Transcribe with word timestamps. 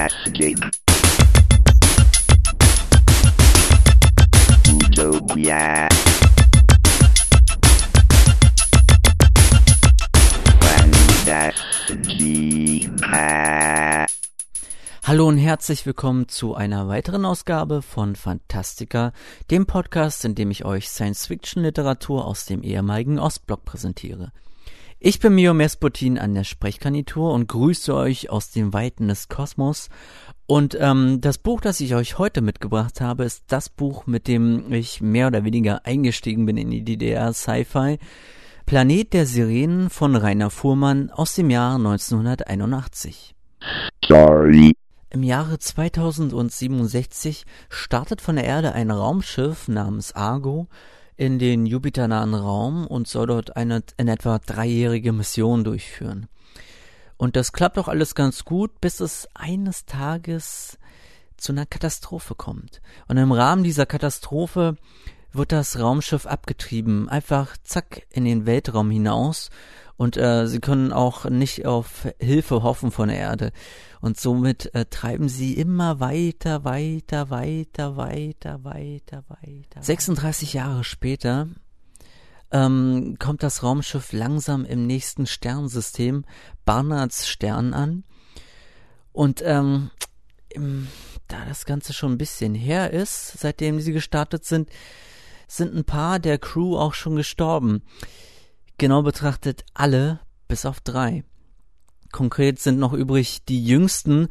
Fantastic. 0.00 0.56
Utopia. 4.72 5.88
Fantastica. 11.28 14.06
Hallo 15.04 15.28
und 15.28 15.36
herzlich 15.36 15.84
willkommen 15.84 16.28
zu 16.28 16.54
einer 16.54 16.88
weiteren 16.88 17.26
Ausgabe 17.26 17.82
von 17.82 18.16
Fantastica, 18.16 19.12
dem 19.50 19.66
Podcast, 19.66 20.24
in 20.24 20.34
dem 20.34 20.50
ich 20.50 20.64
euch 20.64 20.88
Science-Fiction-Literatur 20.88 22.24
aus 22.24 22.46
dem 22.46 22.62
ehemaligen 22.62 23.18
Ostblock 23.18 23.66
präsentiere. 23.66 24.32
Ich 25.02 25.18
bin 25.18 25.34
Mio 25.34 25.54
Mesputin 25.54 26.18
an 26.18 26.34
der 26.34 26.44
Sprechkanitur 26.44 27.32
und 27.32 27.48
grüße 27.48 27.94
euch 27.94 28.28
aus 28.28 28.50
den 28.50 28.74
Weiten 28.74 29.08
des 29.08 29.30
Kosmos. 29.30 29.88
Und 30.44 30.76
ähm, 30.78 31.22
das 31.22 31.38
Buch, 31.38 31.62
das 31.62 31.80
ich 31.80 31.94
euch 31.94 32.18
heute 32.18 32.42
mitgebracht 32.42 33.00
habe, 33.00 33.24
ist 33.24 33.44
das 33.46 33.70
Buch, 33.70 34.06
mit 34.06 34.28
dem 34.28 34.70
ich 34.70 35.00
mehr 35.00 35.28
oder 35.28 35.42
weniger 35.42 35.86
eingestiegen 35.86 36.44
bin 36.44 36.58
in 36.58 36.70
die 36.70 36.84
DDR 36.84 37.32
Sci-Fi. 37.32 37.98
Planet 38.66 39.14
der 39.14 39.24
Sirenen 39.24 39.88
von 39.88 40.16
Rainer 40.16 40.50
Fuhrmann 40.50 41.08
aus 41.08 41.34
dem 41.34 41.48
Jahr 41.48 41.76
1981. 41.76 43.34
Sorry. 44.06 44.74
Im 45.08 45.22
Jahre 45.22 45.58
2067 45.58 47.46
startet 47.70 48.20
von 48.20 48.36
der 48.36 48.44
Erde 48.44 48.74
ein 48.74 48.90
Raumschiff 48.90 49.66
namens 49.66 50.12
Argo 50.12 50.68
in 51.20 51.38
den 51.38 51.66
jupiternahen 51.66 52.32
Raum 52.32 52.86
und 52.86 53.06
soll 53.06 53.26
dort 53.26 53.54
eine 53.54 53.82
in 53.98 54.08
etwa 54.08 54.38
dreijährige 54.38 55.12
Mission 55.12 55.64
durchführen. 55.64 56.28
Und 57.18 57.36
das 57.36 57.52
klappt 57.52 57.76
auch 57.76 57.88
alles 57.88 58.14
ganz 58.14 58.46
gut, 58.46 58.80
bis 58.80 59.00
es 59.00 59.28
eines 59.34 59.84
Tages 59.84 60.78
zu 61.36 61.52
einer 61.52 61.66
Katastrophe 61.66 62.34
kommt. 62.34 62.80
Und 63.06 63.18
im 63.18 63.32
Rahmen 63.32 63.64
dieser 63.64 63.84
Katastrophe 63.84 64.78
wird 65.32 65.52
das 65.52 65.78
Raumschiff 65.78 66.26
abgetrieben, 66.26 67.08
einfach 67.08 67.56
zack 67.62 68.06
in 68.10 68.24
den 68.24 68.46
Weltraum 68.46 68.90
hinaus 68.90 69.50
und 70.00 70.16
äh, 70.16 70.46
sie 70.46 70.60
können 70.60 70.94
auch 70.94 71.26
nicht 71.26 71.66
auf 71.66 72.08
Hilfe 72.18 72.62
hoffen 72.62 72.90
von 72.90 73.10
der 73.10 73.18
Erde. 73.18 73.52
Und 74.00 74.18
somit 74.18 74.74
äh, 74.74 74.86
treiben 74.86 75.28
sie 75.28 75.52
immer 75.52 76.00
weiter, 76.00 76.64
weiter, 76.64 77.28
weiter, 77.28 77.98
weiter, 77.98 78.64
weiter, 78.64 79.24
weiter. 79.28 79.82
36 79.82 80.54
Jahre 80.54 80.84
später 80.84 81.48
ähm, 82.50 83.16
kommt 83.18 83.42
das 83.42 83.62
Raumschiff 83.62 84.12
langsam 84.12 84.64
im 84.64 84.86
nächsten 84.86 85.26
Sternsystem, 85.26 86.24
Barnards 86.64 87.28
Stern, 87.28 87.74
an. 87.74 88.04
Und 89.12 89.42
ähm, 89.44 89.90
im, 90.48 90.88
da 91.28 91.44
das 91.44 91.66
Ganze 91.66 91.92
schon 91.92 92.12
ein 92.12 92.18
bisschen 92.18 92.54
her 92.54 92.90
ist, 92.92 93.38
seitdem 93.38 93.80
sie 93.80 93.92
gestartet 93.92 94.46
sind, 94.46 94.70
sind 95.50 95.74
ein 95.74 95.84
paar 95.84 96.18
der 96.18 96.38
Crew 96.38 96.76
auch 96.76 96.94
schon 96.94 97.16
gestorben. 97.16 97.82
Genau 98.78 99.02
betrachtet 99.02 99.64
alle 99.74 100.20
bis 100.48 100.64
auf 100.64 100.80
drei. 100.80 101.24
Konkret 102.12 102.58
sind 102.58 102.78
noch 102.78 102.92
übrig 102.92 103.44
die 103.44 103.64
jüngsten 103.64 104.28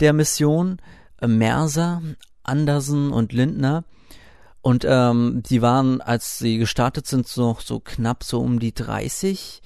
der 0.00 0.12
Mission, 0.12 0.80
äh, 1.20 1.26
Merser, 1.26 2.02
Andersen 2.42 3.12
und 3.12 3.32
Lindner. 3.32 3.84
Und 4.62 4.84
ähm, 4.86 5.42
die 5.44 5.62
waren, 5.62 6.00
als 6.00 6.38
sie 6.38 6.58
gestartet 6.58 7.06
sind, 7.06 7.34
noch 7.36 7.60
so 7.60 7.80
knapp 7.80 8.24
so 8.24 8.40
um 8.40 8.60
die 8.60 8.74
30 8.74 9.62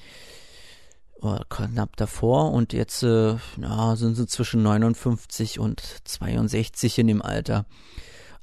oder 1.16 1.44
knapp 1.48 1.96
davor 1.96 2.52
und 2.52 2.72
jetzt 2.72 3.02
äh, 3.02 3.36
na, 3.56 3.96
sind 3.96 4.14
sie 4.14 4.26
zwischen 4.26 4.62
59 4.62 5.58
und 5.58 5.80
62 6.04 6.98
in 6.98 7.08
dem 7.08 7.22
Alter. 7.22 7.66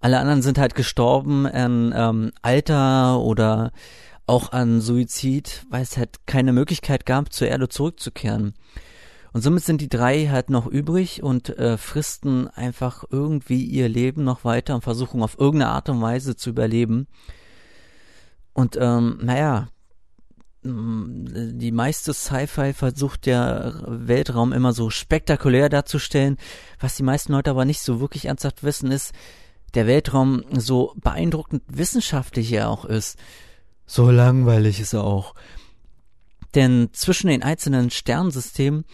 Alle 0.02 0.20
anderen 0.20 0.42
sind 0.42 0.58
halt 0.58 0.76
gestorben 0.76 1.46
an 1.46 1.94
ähm, 1.96 2.32
Alter 2.42 3.20
oder 3.20 3.72
auch 4.26 4.52
an 4.52 4.82
Suizid, 4.82 5.66
weil 5.70 5.84
es 5.84 5.98
halt 5.98 6.26
keine 6.26 6.54
Möglichkeit 6.54 7.06
gab, 7.06 7.32
zur 7.32 7.48
Erde 7.48 7.70
zurückzukehren. 7.70 8.54
Und 9.34 9.42
somit 9.42 9.64
sind 9.64 9.80
die 9.80 9.90
drei 9.90 10.28
halt 10.28 10.50
noch 10.50 10.68
übrig 10.68 11.24
und 11.24 11.58
äh, 11.58 11.78
fristen 11.78 12.48
einfach 12.50 13.04
irgendwie 13.10 13.64
ihr 13.64 13.88
Leben 13.88 14.24
noch 14.24 14.44
weiter 14.44 14.76
und 14.76 14.84
versuchen 14.84 15.24
auf 15.24 15.40
irgendeine 15.40 15.72
Art 15.72 15.88
und 15.90 16.02
Weise 16.02 16.36
zu 16.36 16.50
überleben. 16.50 17.08
Und 18.54 18.78
ähm, 18.80 19.20
naja, 19.22 19.70
die 20.64 21.72
meiste 21.72 22.14
Sci-Fi 22.14 22.74
versucht 22.74 23.26
der 23.26 23.82
Weltraum 23.88 24.54
immer 24.54 24.74
so 24.74 24.90
spektakulär 24.90 25.70
darzustellen. 25.70 26.38
Was 26.80 26.96
die 26.96 27.04
meisten 27.04 27.32
Leute 27.32 27.50
aber 27.50 27.66
nicht 27.66 27.82
so 27.82 28.00
wirklich 28.00 28.26
ernsthaft 28.26 28.64
wissen, 28.64 28.92
ist, 28.92 29.14
der 29.74 29.88
Weltraum 29.88 30.44
so 30.52 30.94
beeindruckend 30.98 31.64
wissenschaftlich 31.68 32.52
er 32.52 32.70
auch 32.70 32.86
ist. 32.86 33.18
So 33.86 34.10
langweilig 34.12 34.80
ist 34.80 34.94
er 34.94 35.04
auch. 35.04 35.34
Denn 36.56 36.90
zwischen 36.92 37.28
den 37.28 37.44
einzelnen 37.44 37.90
Sternsystemen 37.90 38.86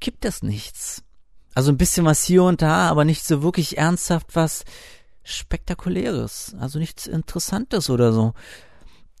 gibt 0.00 0.24
es 0.24 0.42
nichts. 0.42 1.02
Also 1.54 1.72
ein 1.72 1.78
bisschen 1.78 2.04
was 2.04 2.24
hier 2.24 2.42
und 2.42 2.60
da, 2.62 2.88
aber 2.88 3.04
nicht 3.04 3.24
so 3.24 3.42
wirklich 3.42 3.78
ernsthaft 3.78 4.34
was 4.34 4.64
Spektakuläres. 5.22 6.54
Also 6.58 6.78
nichts 6.78 7.06
Interessantes 7.06 7.88
oder 7.88 8.12
so. 8.12 8.34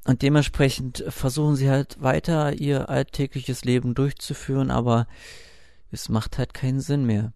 Und 0.04 0.22
dementsprechend 0.22 1.04
versuchen 1.08 1.56
sie 1.56 1.68
halt 1.68 2.00
weiter 2.00 2.52
ihr 2.52 2.88
alltägliches 2.88 3.64
Leben 3.64 3.94
durchzuführen, 3.94 4.70
aber 4.70 5.08
es 5.90 6.08
macht 6.08 6.38
halt 6.38 6.54
keinen 6.54 6.80
Sinn 6.80 7.04
mehr. 7.06 7.32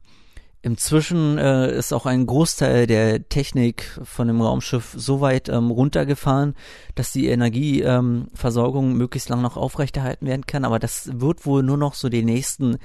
Inzwischen 0.63 1.39
äh, 1.39 1.75
ist 1.75 1.95
auch 1.95 2.05
ein 2.05 2.27
Großteil 2.27 2.87
der 2.87 3.27
Technik 3.31 3.99
von 4.03 4.29
dem 4.29 4.43
Raumschiff 4.43 4.95
so 4.95 5.23
weit 5.23 5.49
ähm, 5.49 5.71
runtergefahren, 5.71 6.55
dass 6.95 7.13
die 7.13 7.29
Energieversorgung 7.29 8.91
ähm, 8.91 8.97
möglichst 8.99 9.31
lang 9.31 9.41
noch 9.41 9.57
aufrechterhalten 9.57 10.27
werden 10.27 10.45
kann. 10.47 10.67
Aber 10.67 10.79
das 10.79 11.19
wird 11.19 11.47
wohl 11.47 11.63
nur 11.63 11.79
noch 11.79 11.95
so 11.95 12.11
die 12.11 12.23
nächsten 12.23 12.77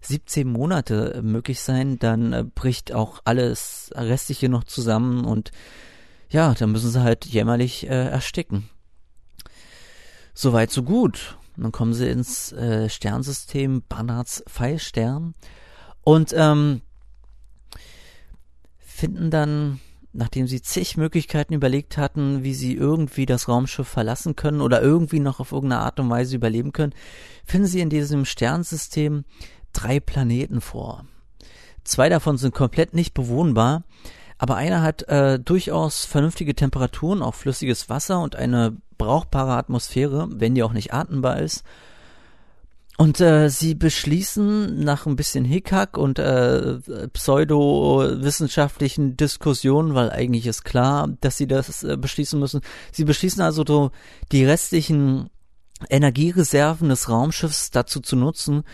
17 0.00 0.48
Monate 0.48 1.20
möglich 1.22 1.60
sein. 1.60 2.00
Dann 2.00 2.32
äh, 2.32 2.44
bricht 2.52 2.92
auch 2.92 3.20
alles 3.24 3.92
Restliche 3.94 4.48
noch 4.48 4.64
zusammen 4.64 5.24
und 5.24 5.52
ja, 6.30 6.54
dann 6.54 6.72
müssen 6.72 6.90
sie 6.90 7.02
halt 7.02 7.26
jämmerlich 7.26 7.84
äh, 7.84 8.08
ersticken. 8.08 8.68
Soweit 10.34 10.72
so 10.72 10.82
gut. 10.82 11.36
Dann 11.56 11.70
kommen 11.70 11.94
sie 11.94 12.08
ins 12.08 12.50
äh, 12.52 12.88
Sternsystem 12.88 13.82
Barnards 13.88 14.42
Pfeilstern 14.48 15.34
und 16.02 16.32
ähm, 16.36 16.80
finden 19.00 19.30
dann, 19.30 19.80
nachdem 20.12 20.46
sie 20.46 20.60
zig 20.60 20.98
Möglichkeiten 20.98 21.54
überlegt 21.54 21.96
hatten, 21.96 22.44
wie 22.44 22.52
sie 22.52 22.74
irgendwie 22.74 23.24
das 23.24 23.48
Raumschiff 23.48 23.88
verlassen 23.88 24.36
können 24.36 24.60
oder 24.60 24.82
irgendwie 24.82 25.20
noch 25.20 25.40
auf 25.40 25.52
irgendeine 25.52 25.82
Art 25.82 25.98
und 25.98 26.10
Weise 26.10 26.36
überleben 26.36 26.72
können, 26.72 26.92
finden 27.46 27.66
sie 27.66 27.80
in 27.80 27.88
diesem 27.88 28.26
Sternsystem 28.26 29.24
drei 29.72 30.00
Planeten 30.00 30.60
vor. 30.60 31.06
Zwei 31.82 32.10
davon 32.10 32.36
sind 32.36 32.54
komplett 32.54 32.92
nicht 32.92 33.14
bewohnbar, 33.14 33.84
aber 34.36 34.56
einer 34.56 34.82
hat 34.82 35.08
äh, 35.08 35.38
durchaus 35.38 36.04
vernünftige 36.04 36.54
Temperaturen, 36.54 37.22
auch 37.22 37.34
flüssiges 37.34 37.88
Wasser 37.88 38.20
und 38.20 38.36
eine 38.36 38.76
brauchbare 38.98 39.54
Atmosphäre, 39.54 40.28
wenn 40.30 40.54
die 40.54 40.62
auch 40.62 40.74
nicht 40.74 40.92
atmbar 40.92 41.38
ist. 41.40 41.64
Und 43.00 43.18
äh, 43.18 43.48
sie 43.48 43.74
beschließen 43.74 44.84
nach 44.84 45.06
ein 45.06 45.16
bisschen 45.16 45.46
Hickhack 45.46 45.96
und 45.96 46.18
äh, 46.18 46.80
pseudowissenschaftlichen 47.14 49.16
Diskussionen, 49.16 49.94
weil 49.94 50.10
eigentlich 50.10 50.46
ist 50.46 50.64
klar, 50.64 51.08
dass 51.22 51.38
sie 51.38 51.46
das 51.46 51.82
äh, 51.82 51.96
beschließen 51.96 52.38
müssen. 52.38 52.60
Sie 52.92 53.06
beschließen 53.06 53.40
also 53.40 53.64
so 53.66 53.90
die 54.32 54.44
restlichen 54.44 55.30
Energiereserven 55.88 56.90
des 56.90 57.08
Raumschiffs 57.08 57.70
dazu 57.70 58.00
zu 58.00 58.16
nutzen, 58.16 58.64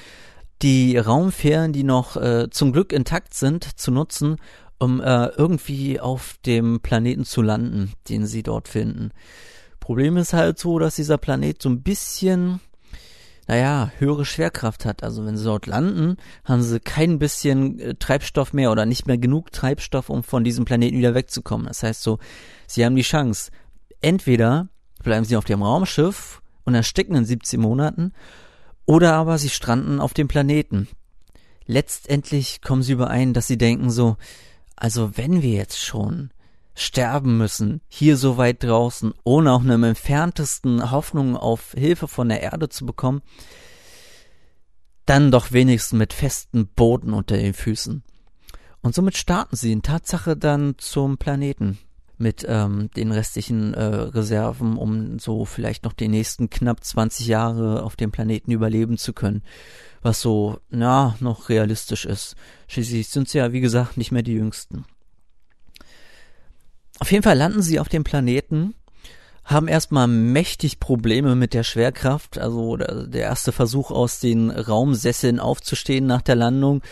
die 0.60 0.98
Raumfähren, 0.98 1.72
die 1.72 1.84
noch 1.84 2.16
äh, 2.16 2.50
zum 2.50 2.72
Glück 2.72 2.92
intakt 2.92 3.32
sind, 3.32 3.78
zu 3.78 3.92
nutzen, 3.92 4.38
um 4.80 5.00
äh, 5.00 5.26
irgendwie 5.36 6.00
auf 6.00 6.34
dem 6.44 6.80
Planeten 6.80 7.24
zu 7.24 7.42
landen, 7.42 7.92
den 8.08 8.26
sie 8.26 8.42
dort 8.42 8.66
finden. 8.66 9.12
Problem 9.78 10.16
ist 10.16 10.32
halt 10.32 10.58
so, 10.58 10.80
dass 10.80 10.96
dieser 10.96 11.16
Planet 11.16 11.62
so 11.62 11.68
ein 11.68 11.84
bisschen 11.84 12.58
naja, 13.46 13.92
höhere 13.98 14.24
Schwerkraft 14.24 14.84
hat. 14.84 15.02
Also 15.02 15.24
wenn 15.24 15.36
sie 15.36 15.44
dort 15.44 15.66
landen, 15.66 16.16
haben 16.44 16.62
sie 16.62 16.80
kein 16.80 17.18
bisschen 17.18 17.78
äh, 17.78 17.94
Treibstoff 17.94 18.52
mehr 18.52 18.72
oder 18.72 18.86
nicht 18.86 19.06
mehr 19.06 19.18
genug 19.18 19.52
Treibstoff, 19.52 20.10
um 20.10 20.22
von 20.22 20.44
diesem 20.44 20.64
Planeten 20.64 20.98
wieder 20.98 21.14
wegzukommen. 21.14 21.66
Das 21.66 21.82
heißt 21.82 22.02
so, 22.02 22.18
sie 22.66 22.84
haben 22.84 22.96
die 22.96 23.02
Chance, 23.02 23.50
entweder 24.00 24.68
bleiben 25.02 25.24
sie 25.24 25.36
auf 25.36 25.44
dem 25.44 25.62
Raumschiff 25.62 26.42
und 26.64 26.74
ersticken 26.74 27.14
in 27.16 27.24
17 27.24 27.60
Monaten, 27.60 28.12
oder 28.86 29.14
aber 29.14 29.38
sie 29.38 29.50
stranden 29.50 30.00
auf 30.00 30.14
dem 30.14 30.28
Planeten. 30.28 30.88
Letztendlich 31.66 32.62
kommen 32.62 32.82
sie 32.82 32.92
überein, 32.92 33.32
dass 33.32 33.48
sie 33.48 33.58
denken 33.58 33.90
so, 33.90 34.16
also 34.76 35.16
wenn 35.16 35.42
wir 35.42 35.50
jetzt 35.50 35.82
schon 35.82 36.30
sterben 36.76 37.38
müssen, 37.38 37.80
hier 37.88 38.16
so 38.16 38.36
weit 38.36 38.62
draußen, 38.62 39.14
ohne 39.24 39.52
auch 39.52 39.62
nur 39.62 39.82
entferntesten 39.82 40.90
Hoffnung 40.90 41.36
auf 41.36 41.72
Hilfe 41.72 42.06
von 42.06 42.28
der 42.28 42.42
Erde 42.42 42.68
zu 42.68 42.84
bekommen, 42.84 43.22
dann 45.06 45.30
doch 45.30 45.52
wenigstens 45.52 45.98
mit 45.98 46.12
festem 46.12 46.68
Boden 46.68 47.14
unter 47.14 47.36
den 47.36 47.54
Füßen. 47.54 48.04
Und 48.82 48.94
somit 48.94 49.16
starten 49.16 49.56
sie 49.56 49.72
in 49.72 49.82
Tatsache 49.82 50.36
dann 50.36 50.74
zum 50.76 51.16
Planeten 51.16 51.78
mit 52.18 52.44
ähm, 52.48 52.90
den 52.94 53.10
restlichen 53.10 53.74
äh, 53.74 53.82
Reserven, 53.82 54.76
um 54.76 55.18
so 55.18 55.44
vielleicht 55.44 55.84
noch 55.84 55.92
die 55.92 56.08
nächsten 56.08 56.50
knapp 56.50 56.84
20 56.84 57.26
Jahre 57.26 57.82
auf 57.82 57.96
dem 57.96 58.10
Planeten 58.10 58.52
überleben 58.52 58.98
zu 58.98 59.12
können. 59.12 59.42
Was 60.02 60.20
so, 60.20 60.60
na, 60.68 61.16
noch 61.20 61.48
realistisch 61.48 62.04
ist. 62.04 62.36
Schließlich 62.68 63.08
sind 63.08 63.28
sie 63.28 63.38
ja, 63.38 63.52
wie 63.52 63.60
gesagt, 63.60 63.96
nicht 63.96 64.12
mehr 64.12 64.22
die 64.22 64.34
Jüngsten. 64.34 64.84
Auf 66.98 67.12
jeden 67.12 67.22
Fall 67.22 67.36
landen 67.36 67.62
sie 67.62 67.78
auf 67.78 67.88
dem 67.88 68.04
Planeten, 68.04 68.74
haben 69.44 69.68
erstmal 69.68 70.08
mächtig 70.08 70.80
Probleme 70.80 71.36
mit 71.36 71.54
der 71.54 71.62
Schwerkraft. 71.62 72.38
Also 72.38 72.76
der, 72.76 73.22
erste 73.22 73.52
Versuch 73.52 73.90
aus 73.90 74.18
den 74.18 74.50
Raumsesseln 74.50 75.38
aufzustehen 75.38 76.06
nach 76.06 76.22
der 76.22 76.36
Landung 76.36 76.82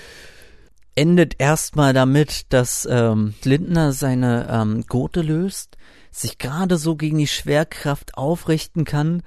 endet 0.95 1.41
erstmal 1.41 1.93
damit, 1.93 2.53
dass 2.53 2.87
ähm, 2.91 3.35
Lindner 3.43 3.93
seine 3.93 4.49
ähm, 4.51 4.85
Gurte 4.89 5.23
löst, 5.23 5.77
sich 6.11 6.39
gerade 6.39 6.77
so 6.77 6.97
gegen 6.97 7.19
die 7.19 7.27
Schwerkraft 7.27 8.17
aufrichten 8.17 8.85
kann, 8.85 9.23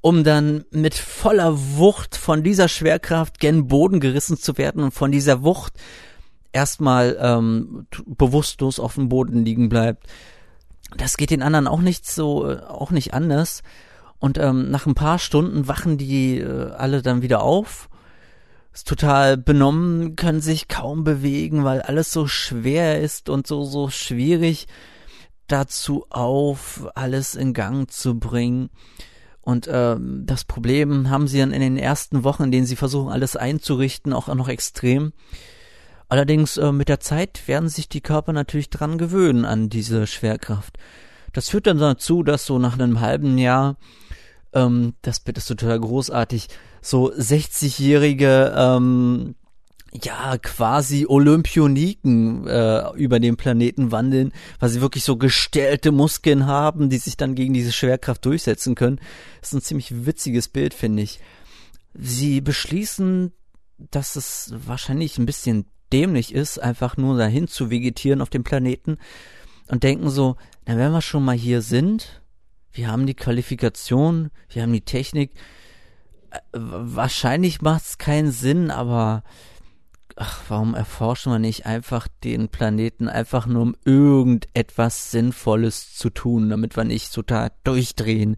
um 0.00 0.24
dann 0.24 0.64
mit 0.72 0.94
voller 0.94 1.56
Wucht 1.76 2.16
von 2.16 2.42
dieser 2.42 2.66
Schwerkraft 2.66 3.38
gen 3.38 3.68
Boden 3.68 4.00
gerissen 4.00 4.36
zu 4.36 4.58
werden 4.58 4.82
und 4.82 4.92
von 4.92 5.12
dieser 5.12 5.44
Wucht 5.44 5.74
erstmal 6.52 7.16
ähm, 7.20 7.86
bewusstlos 8.06 8.78
auf 8.78 8.94
dem 8.94 9.08
Boden 9.08 9.44
liegen 9.44 9.68
bleibt. 9.68 10.06
Das 10.96 11.16
geht 11.16 11.30
den 11.30 11.42
anderen 11.42 11.66
auch 11.66 11.80
nicht 11.80 12.06
so, 12.06 12.50
äh, 12.50 12.60
auch 12.60 12.90
nicht 12.90 13.14
anders. 13.14 13.62
Und 14.18 14.38
ähm, 14.38 14.70
nach 14.70 14.86
ein 14.86 14.94
paar 14.94 15.18
Stunden 15.18 15.66
wachen 15.66 15.98
die 15.98 16.38
äh, 16.38 16.70
alle 16.72 17.02
dann 17.02 17.22
wieder 17.22 17.42
auf 17.42 17.88
ist 18.72 18.88
total 18.88 19.36
benommen, 19.36 20.16
können 20.16 20.40
sich 20.40 20.68
kaum 20.68 21.04
bewegen, 21.04 21.64
weil 21.64 21.82
alles 21.82 22.12
so 22.12 22.26
schwer 22.26 23.00
ist 23.00 23.28
und 23.28 23.46
so, 23.46 23.64
so 23.64 23.90
schwierig 23.90 24.66
dazu 25.46 26.06
auf, 26.08 26.88
alles 26.94 27.34
in 27.34 27.52
Gang 27.52 27.90
zu 27.90 28.18
bringen. 28.18 28.70
Und 29.42 29.68
ähm, 29.70 30.22
das 30.24 30.44
Problem 30.44 31.10
haben 31.10 31.28
sie 31.28 31.38
dann 31.38 31.52
in 31.52 31.60
den 31.60 31.76
ersten 31.76 32.24
Wochen, 32.24 32.44
in 32.44 32.52
denen 32.52 32.66
sie 32.66 32.76
versuchen, 32.76 33.12
alles 33.12 33.36
einzurichten, 33.36 34.12
auch 34.12 34.28
noch 34.28 34.48
extrem. 34.48 35.12
Allerdings 36.12 36.58
äh, 36.58 36.72
mit 36.72 36.90
der 36.90 37.00
Zeit 37.00 37.48
werden 37.48 37.70
sich 37.70 37.88
die 37.88 38.02
Körper 38.02 38.34
natürlich 38.34 38.68
dran 38.68 38.98
gewöhnen 38.98 39.46
an 39.46 39.70
diese 39.70 40.06
Schwerkraft. 40.06 40.76
Das 41.32 41.48
führt 41.48 41.66
dann 41.66 41.78
dazu, 41.78 42.22
dass 42.22 42.44
so 42.44 42.58
nach 42.58 42.74
einem 42.74 43.00
halben 43.00 43.38
Jahr, 43.38 43.78
ähm, 44.52 44.92
das 45.00 45.20
Bild 45.20 45.38
ist 45.38 45.46
total 45.46 45.80
großartig, 45.80 46.48
so 46.82 47.10
60-jährige, 47.10 48.52
ähm, 48.54 49.36
ja, 50.04 50.36
quasi 50.36 51.06
Olympioniken 51.08 52.46
äh, 52.46 52.90
über 52.94 53.18
den 53.18 53.38
Planeten 53.38 53.90
wandeln, 53.90 54.32
weil 54.60 54.68
sie 54.68 54.82
wirklich 54.82 55.04
so 55.04 55.16
gestellte 55.16 55.92
Muskeln 55.92 56.44
haben, 56.44 56.90
die 56.90 56.98
sich 56.98 57.16
dann 57.16 57.34
gegen 57.34 57.54
diese 57.54 57.72
Schwerkraft 57.72 58.22
durchsetzen 58.26 58.74
können. 58.74 59.00
Das 59.40 59.48
ist 59.48 59.54
ein 59.54 59.62
ziemlich 59.62 60.04
witziges 60.04 60.48
Bild, 60.48 60.74
finde 60.74 61.04
ich. 61.04 61.20
Sie 61.94 62.42
beschließen, 62.42 63.32
dass 63.78 64.16
es 64.16 64.52
wahrscheinlich 64.66 65.16
ein 65.16 65.24
bisschen 65.24 65.64
dämlich 65.92 66.34
ist, 66.34 66.58
einfach 66.58 66.96
nur 66.96 67.18
dahin 67.18 67.48
zu 67.48 67.70
vegetieren 67.70 68.20
auf 68.20 68.30
dem 68.30 68.44
Planeten 68.44 68.98
und 69.68 69.82
denken 69.82 70.10
so, 70.10 70.36
na, 70.66 70.76
wenn 70.76 70.92
wir 70.92 71.02
schon 71.02 71.24
mal 71.24 71.36
hier 71.36 71.62
sind, 71.62 72.22
wir 72.72 72.88
haben 72.88 73.06
die 73.06 73.14
Qualifikation, 73.14 74.30
wir 74.48 74.62
haben 74.62 74.72
die 74.72 74.80
Technik, 74.80 75.32
wahrscheinlich 76.52 77.60
macht 77.60 77.84
es 77.84 77.98
keinen 77.98 78.32
Sinn, 78.32 78.70
aber 78.70 79.22
ach, 80.16 80.40
warum 80.48 80.74
erforschen 80.74 81.32
wir 81.32 81.38
nicht 81.38 81.66
einfach 81.66 82.08
den 82.24 82.48
Planeten 82.48 83.08
einfach 83.08 83.46
nur 83.46 83.62
um 83.62 83.76
irgendetwas 83.84 85.10
Sinnvolles 85.10 85.94
zu 85.94 86.10
tun, 86.10 86.50
damit 86.50 86.76
wir 86.76 86.84
nicht 86.84 87.12
total 87.12 87.50
durchdrehen. 87.64 88.36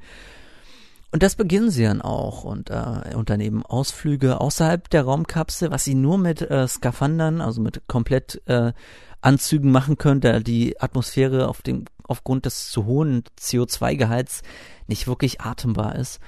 Und 1.15 1.23
das 1.23 1.37
beginnen 1.37 1.71
sie 1.71 1.85
dann 1.85 2.03
auch 2.03 2.43
und 2.43 2.71
äh, 2.71 3.15
unternehmen 3.15 3.65
Ausflüge 3.65 4.41
außerhalb 4.41 4.91
der 4.91 5.05
Raumkapsel, 5.05 5.71
was 5.71 5.85
sie 5.85 5.95
nur 5.95 6.19
mit 6.19 6.43
äh, 6.43 6.67
Skaphandern, 6.67 7.41
also 7.41 7.61
mit 7.61 7.87
komplett 7.87 8.43
äh, 8.47 8.73
Anzügen 9.21 9.71
machen 9.71 9.97
können, 9.97 10.21
da 10.21 10.41
die 10.41 10.81
Atmosphäre 10.81 11.47
auf 11.47 11.63
dem 11.63 11.85
aufgrund 12.03 12.47
des 12.47 12.69
zu 12.69 12.87
hohen 12.87 13.23
CO2-Gehalts 13.39 14.43
nicht 14.89 15.07
wirklich 15.07 15.41
atembar 15.41 15.95
ist. 15.95 16.19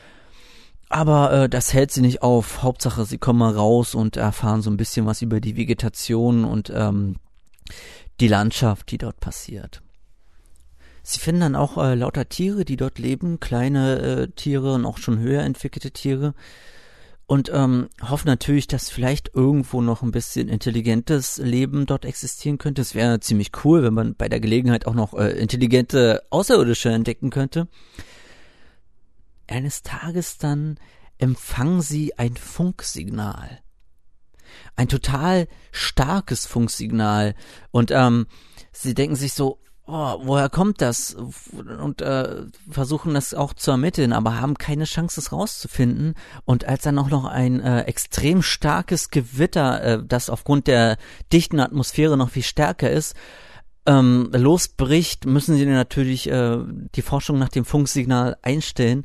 Aber 0.89 1.33
äh, 1.33 1.49
das 1.49 1.75
hält 1.75 1.91
sie 1.91 2.01
nicht 2.01 2.23
auf. 2.23 2.63
Hauptsache, 2.63 3.07
sie 3.07 3.19
kommen 3.19 3.41
mal 3.41 3.57
raus 3.57 3.93
und 3.97 4.17
erfahren 4.17 4.63
so 4.63 4.71
ein 4.71 4.77
bisschen 4.77 5.05
was 5.05 5.21
über 5.21 5.41
die 5.41 5.57
Vegetation 5.57 6.45
und 6.45 6.71
ähm, 6.73 7.17
die 8.21 8.29
Landschaft, 8.29 8.89
die 8.93 8.99
dort 8.99 9.19
passiert. 9.19 9.83
Sie 11.09 11.21
finden 11.21 11.41
dann 11.41 11.57
auch 11.57 11.77
äh, 11.79 11.95
lauter 11.95 12.29
Tiere, 12.29 12.65
die 12.65 12.77
dort 12.77 12.99
leben, 12.99 13.39
kleine 13.39 14.01
äh, 14.01 14.29
Tiere 14.29 14.75
und 14.75 14.85
auch 14.85 14.99
schon 14.99 15.19
höher 15.19 15.43
entwickelte 15.43 15.91
Tiere. 15.91 16.35
Und 17.27 17.51
ähm, 17.53 17.89
hoffen 18.03 18.29
natürlich, 18.29 18.69
dass 18.69 18.89
vielleicht 18.89 19.35
irgendwo 19.35 19.83
noch 19.83 20.03
ein 20.03 20.13
bisschen 20.13 20.49
intelligentes 20.49 21.39
Leben 21.39 21.87
dort 21.87 22.05
existieren 22.05 22.59
könnte. 22.59 22.83
Es 22.83 22.95
wäre 22.95 23.21
ziemlich 23.21 23.51
cool, 23.65 23.83
wenn 23.83 23.95
man 23.95 24.15
bei 24.15 24.29
der 24.29 24.41
Gelegenheit 24.41 24.87
auch 24.87 24.95
noch 24.95 25.15
äh, 25.15 25.31
intelligente 25.31 26.23
Außerirdische 26.31 26.91
entdecken 26.91 27.31
könnte 27.31 27.67
eines 29.49 29.83
Tages 29.83 30.39
dann 30.39 30.79
empfangen 31.19 31.81
sie 31.81 32.19
ein 32.19 32.37
Funksignal. 32.37 33.61
Ein 34.75 34.89
total 34.89 35.49
starkes 35.73 36.47
Funksignal. 36.47 37.35
Und 37.71 37.91
ähm, 37.91 38.27
sie 38.73 38.95
denken 38.95 39.17
sich 39.17 39.33
so, 39.33 39.59
oh, 39.87 40.21
woher 40.23 40.49
kommt 40.49 40.81
das? 40.81 41.15
Und 41.15 42.03
äh, 42.03 42.43
versuchen 42.71 43.15
das 43.15 43.35
auch 43.35 43.55
zu 43.55 43.71
ermitteln, 43.71 44.13
aber 44.13 44.41
haben 44.41 44.57
keine 44.59 44.85
Chance, 44.85 45.21
es 45.21 45.33
rauszufinden. 45.33 46.15
Und 46.45 46.65
als 46.67 46.83
dann 46.83 46.99
auch 46.99 47.09
noch 47.09 47.25
ein 47.25 47.61
äh, 47.61 47.83
extrem 47.83 48.43
starkes 48.43 49.11
Gewitter, 49.11 49.83
äh, 49.83 50.03
das 50.05 50.31
aufgrund 50.31 50.67
der 50.67 50.99
dichten 51.33 51.61
Atmosphäre 51.61 52.17
noch 52.17 52.31
viel 52.31 52.43
stärker 52.43 52.91
ist, 52.91 53.15
ähm, 53.87 54.31
losbricht, 54.33 55.27
müssen 55.27 55.57
sie 55.57 55.65
natürlich 55.65 56.29
äh, 56.29 56.59
die 56.95 57.03
Forschung 57.03 57.39
nach 57.39 57.49
dem 57.49 57.65
Funksignal 57.65 58.37
einstellen. 58.43 59.05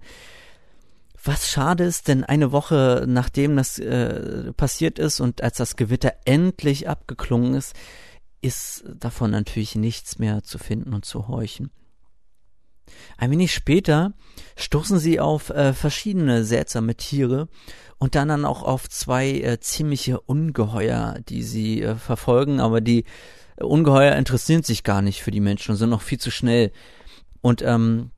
Was 1.23 1.49
schade 1.49 1.83
ist, 1.83 2.07
denn 2.07 2.23
eine 2.23 2.51
Woche 2.51 3.05
nachdem 3.07 3.55
das 3.55 3.77
äh, 3.77 4.51
passiert 4.53 4.97
ist 4.97 5.19
und 5.19 5.43
als 5.43 5.57
das 5.57 5.75
Gewitter 5.75 6.13
endlich 6.25 6.89
abgeklungen 6.89 7.53
ist, 7.53 7.75
ist 8.41 8.83
davon 8.87 9.31
natürlich 9.31 9.75
nichts 9.75 10.19
mehr 10.19 10.43
zu 10.43 10.57
finden 10.57 10.93
und 10.93 11.05
zu 11.05 11.27
horchen. 11.27 11.71
Ein 13.17 13.31
wenig 13.31 13.53
später 13.53 14.13
stoßen 14.55 14.99
sie 14.99 15.19
auf 15.19 15.49
äh, 15.49 15.73
verschiedene 15.73 16.43
seltsame 16.43 16.95
Tiere 16.95 17.47
und 17.99 18.15
dann 18.15 18.27
dann 18.27 18.45
auch 18.45 18.63
auf 18.63 18.89
zwei 18.89 19.29
äh, 19.29 19.59
ziemliche 19.59 20.19
Ungeheuer, 20.19 21.19
die 21.29 21.43
sie 21.43 21.81
äh, 21.83 21.95
verfolgen, 21.95 22.59
aber 22.59 22.81
die 22.81 23.05
Ungeheuer 23.57 24.15
interessieren 24.15 24.63
sich 24.63 24.83
gar 24.83 25.01
nicht 25.01 25.21
für 25.21 25.31
die 25.31 25.39
Menschen 25.39 25.71
und 25.71 25.77
sind 25.77 25.89
noch 25.89 26.01
viel 26.01 26.19
zu 26.19 26.31
schnell. 26.31 26.71
Und 27.41 27.61
ähm, 27.61 28.11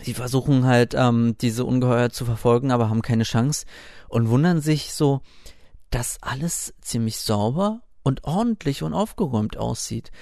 sie 0.00 0.14
versuchen 0.14 0.66
halt 0.66 0.94
ähm, 0.94 1.36
diese 1.40 1.64
Ungeheuer 1.64 2.10
zu 2.10 2.24
verfolgen, 2.24 2.70
aber 2.70 2.90
haben 2.90 3.02
keine 3.02 3.24
Chance 3.24 3.66
und 4.08 4.28
wundern 4.28 4.60
sich 4.60 4.92
so, 4.92 5.22
dass 5.90 6.18
alles 6.22 6.74
ziemlich 6.80 7.18
sauber 7.18 7.80
und 8.04 8.22
ordentlich 8.22 8.84
und 8.84 8.94
aufgeräumt 8.94 9.56
aussieht. 9.56 10.12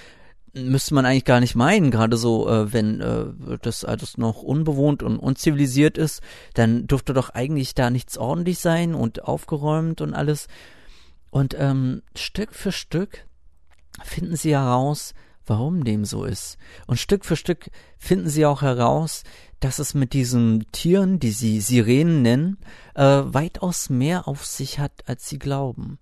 Müsste 0.53 0.93
man 0.95 1.05
eigentlich 1.05 1.25
gar 1.25 1.39
nicht 1.39 1.55
meinen, 1.55 1.91
gerade 1.91 2.15
so, 2.17 2.49
äh, 2.49 2.73
wenn 2.73 3.01
äh, 3.01 3.57
das 3.61 3.85
alles 3.85 4.17
noch 4.17 4.41
unbewohnt 4.41 5.03
und 5.03 5.17
unzivilisiert 5.17 5.97
ist, 5.97 6.21
dann 6.53 6.87
dürfte 6.87 7.13
doch 7.13 7.29
eigentlich 7.29 7.75
da 7.75 7.89
nichts 7.89 8.17
ordentlich 8.17 8.59
sein 8.59 8.95
und 8.95 9.23
aufgeräumt 9.23 10.01
und 10.01 10.13
alles. 10.13 10.47
Und 11.29 11.55
ähm, 11.59 12.03
Stück 12.15 12.53
für 12.53 12.71
Stück 12.71 13.25
finden 14.03 14.35
sie 14.35 14.53
heraus, 14.55 15.13
warum 15.45 15.83
dem 15.83 16.05
so 16.05 16.23
ist. 16.23 16.57
Und 16.87 16.99
Stück 16.99 17.25
für 17.25 17.35
Stück 17.35 17.69
finden 17.97 18.29
sie 18.29 18.45
auch 18.45 18.61
heraus, 18.61 19.23
dass 19.59 19.79
es 19.79 19.93
mit 19.93 20.13
diesen 20.13 20.71
Tieren, 20.71 21.19
die 21.19 21.31
sie 21.31 21.61
Sirenen 21.61 22.21
nennen, 22.21 22.57
äh, 22.95 23.21
weitaus 23.25 23.89
mehr 23.89 24.27
auf 24.27 24.45
sich 24.45 24.79
hat, 24.79 25.03
als 25.07 25.27
sie 25.27 25.39
glauben. 25.39 25.99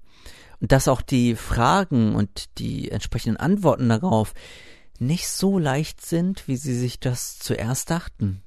Und 0.62 0.72
dass 0.72 0.88
auch 0.88 1.02
die 1.02 1.36
Fragen 1.36 2.16
und 2.16 2.58
die 2.60 2.92
entsprechenden 2.92 3.38
Antworten 3.38 3.90
darauf 3.90 4.34
nicht 5.00 5.28
so 5.28 5.58
leicht 5.58 6.06
sind, 6.06 6.48
wie 6.48 6.56
sie 6.56 6.76
sich 6.78 7.00
das 7.00 7.40
zuerst 7.40 7.90
dachten. 7.90 8.44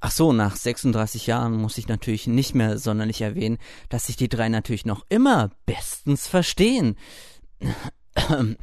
Ach 0.00 0.12
so, 0.12 0.32
nach 0.32 0.54
36 0.54 1.26
Jahren 1.26 1.54
muss 1.54 1.78
ich 1.78 1.88
natürlich 1.88 2.26
nicht 2.28 2.54
mehr 2.54 2.78
sonderlich 2.78 3.22
erwähnen, 3.22 3.58
dass 3.88 4.06
sich 4.06 4.16
die 4.16 4.28
drei 4.28 4.48
natürlich 4.48 4.84
noch 4.84 5.04
immer 5.08 5.50
bestens 5.66 6.28
verstehen. 6.28 6.96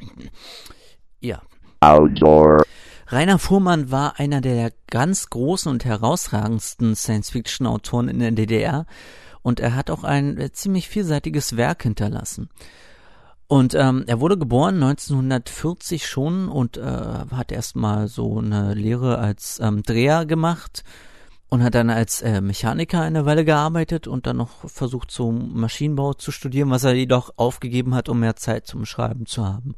ja. 1.20 1.42
Outdoor. 1.80 2.62
Rainer 3.08 3.38
Fuhrmann 3.38 3.90
war 3.90 4.18
einer 4.18 4.40
der 4.40 4.72
ganz 4.88 5.28
großen 5.28 5.70
und 5.70 5.84
herausragendsten 5.84 6.96
Science-Fiction-Autoren 6.96 8.08
in 8.08 8.20
der 8.20 8.30
DDR 8.30 8.86
und 9.46 9.60
er 9.60 9.76
hat 9.76 9.90
auch 9.90 10.02
ein 10.02 10.38
äh, 10.38 10.50
ziemlich 10.50 10.88
vielseitiges 10.88 11.56
Werk 11.56 11.84
hinterlassen. 11.84 12.48
Und 13.46 13.76
ähm, 13.76 14.02
er 14.08 14.18
wurde 14.18 14.36
geboren 14.36 14.82
1940 14.82 16.04
schon 16.04 16.48
und 16.48 16.78
äh, 16.78 16.82
hat 16.82 17.52
erstmal 17.52 18.08
so 18.08 18.38
eine 18.38 18.74
Lehre 18.74 19.18
als 19.18 19.60
ähm, 19.60 19.84
Dreher 19.84 20.26
gemacht 20.26 20.82
und 21.48 21.62
hat 21.62 21.76
dann 21.76 21.90
als 21.90 22.22
äh, 22.22 22.40
Mechaniker 22.40 23.02
eine 23.02 23.24
Weile 23.24 23.44
gearbeitet 23.44 24.08
und 24.08 24.26
dann 24.26 24.38
noch 24.38 24.68
versucht, 24.68 25.12
so 25.12 25.30
Maschinenbau 25.30 26.14
zu 26.14 26.32
studieren, 26.32 26.70
was 26.70 26.82
er 26.82 26.94
jedoch 26.94 27.34
aufgegeben 27.36 27.94
hat, 27.94 28.08
um 28.08 28.18
mehr 28.18 28.34
Zeit 28.34 28.66
zum 28.66 28.84
Schreiben 28.84 29.26
zu 29.26 29.46
haben. 29.46 29.76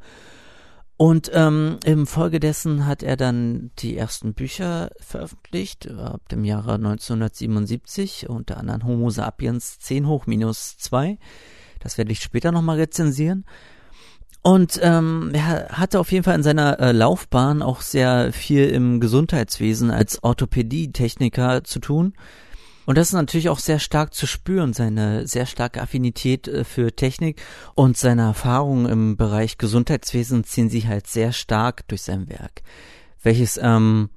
Und 1.01 1.31
ähm, 1.33 1.77
im 1.85 2.05
Folge 2.05 2.41
dessen 2.41 2.85
hat 2.85 3.03
er 3.03 3.15
dann 3.15 3.71
die 3.79 3.95
ersten 3.95 4.33
Bücher 4.33 4.89
veröffentlicht, 4.99 5.89
ab 5.89 6.27
dem 6.27 6.43
Jahre 6.43 6.73
1977, 6.73 8.27
unter 8.27 8.57
anderem 8.57 8.83
Homo 8.83 9.09
sapiens 9.09 9.79
10 9.79 10.07
hoch 10.07 10.27
minus 10.27 10.77
2. 10.77 11.17
Das 11.79 11.97
werde 11.97 12.11
ich 12.11 12.19
später 12.19 12.51
nochmal 12.51 12.75
rezensieren. 12.79 13.45
Und 14.41 14.77
ähm, 14.83 15.31
er 15.31 15.69
hatte 15.69 16.01
auf 16.01 16.11
jeden 16.11 16.25
Fall 16.25 16.35
in 16.35 16.43
seiner 16.43 16.77
äh, 16.81 16.91
Laufbahn 16.91 17.61
auch 17.61 17.79
sehr 17.79 18.33
viel 18.33 18.65
im 18.65 18.99
Gesundheitswesen 18.99 19.91
als 19.91 20.21
Orthopädie-Techniker 20.21 21.63
zu 21.63 21.79
tun. 21.79 22.13
Und 22.89 22.97
das 22.97 23.09
ist 23.09 23.13
natürlich 23.13 23.49
auch 23.49 23.59
sehr 23.59 23.77
stark 23.77 24.15
zu 24.15 24.25
spüren, 24.25 24.73
seine 24.73 25.27
sehr 25.27 25.45
starke 25.45 25.79
Affinität 25.79 26.47
äh, 26.47 26.63
für 26.63 26.95
Technik 26.95 27.39
und 27.75 27.97
seine 27.97 28.23
Erfahrungen 28.23 28.87
im 28.87 29.15
Bereich 29.15 29.59
Gesundheitswesen 29.59 30.43
ziehen 30.43 30.71
sich 30.71 30.87
halt 30.87 31.05
sehr 31.05 31.31
stark 31.31 31.87
durch 31.87 32.01
sein 32.01 32.27
Werk, 32.29 32.63
welches 33.21 33.59
ähm, 33.61 34.09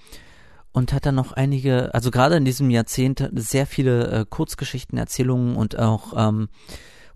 und 0.73 0.93
hat 0.93 1.07
dann 1.07 1.15
noch 1.15 1.33
einige, 1.33 1.95
also 1.95 2.11
gerade 2.11 2.37
in 2.37 2.45
diesem 2.45 2.71
Jahrzehnt 2.71 3.29
sehr 3.35 3.67
viele 3.67 4.11
äh, 4.11 4.27
Kurzgeschichten, 4.29 4.99
Erzählungen 4.99 5.57
und 5.57 5.79
auch 5.79 6.15
ähm, 6.17 6.49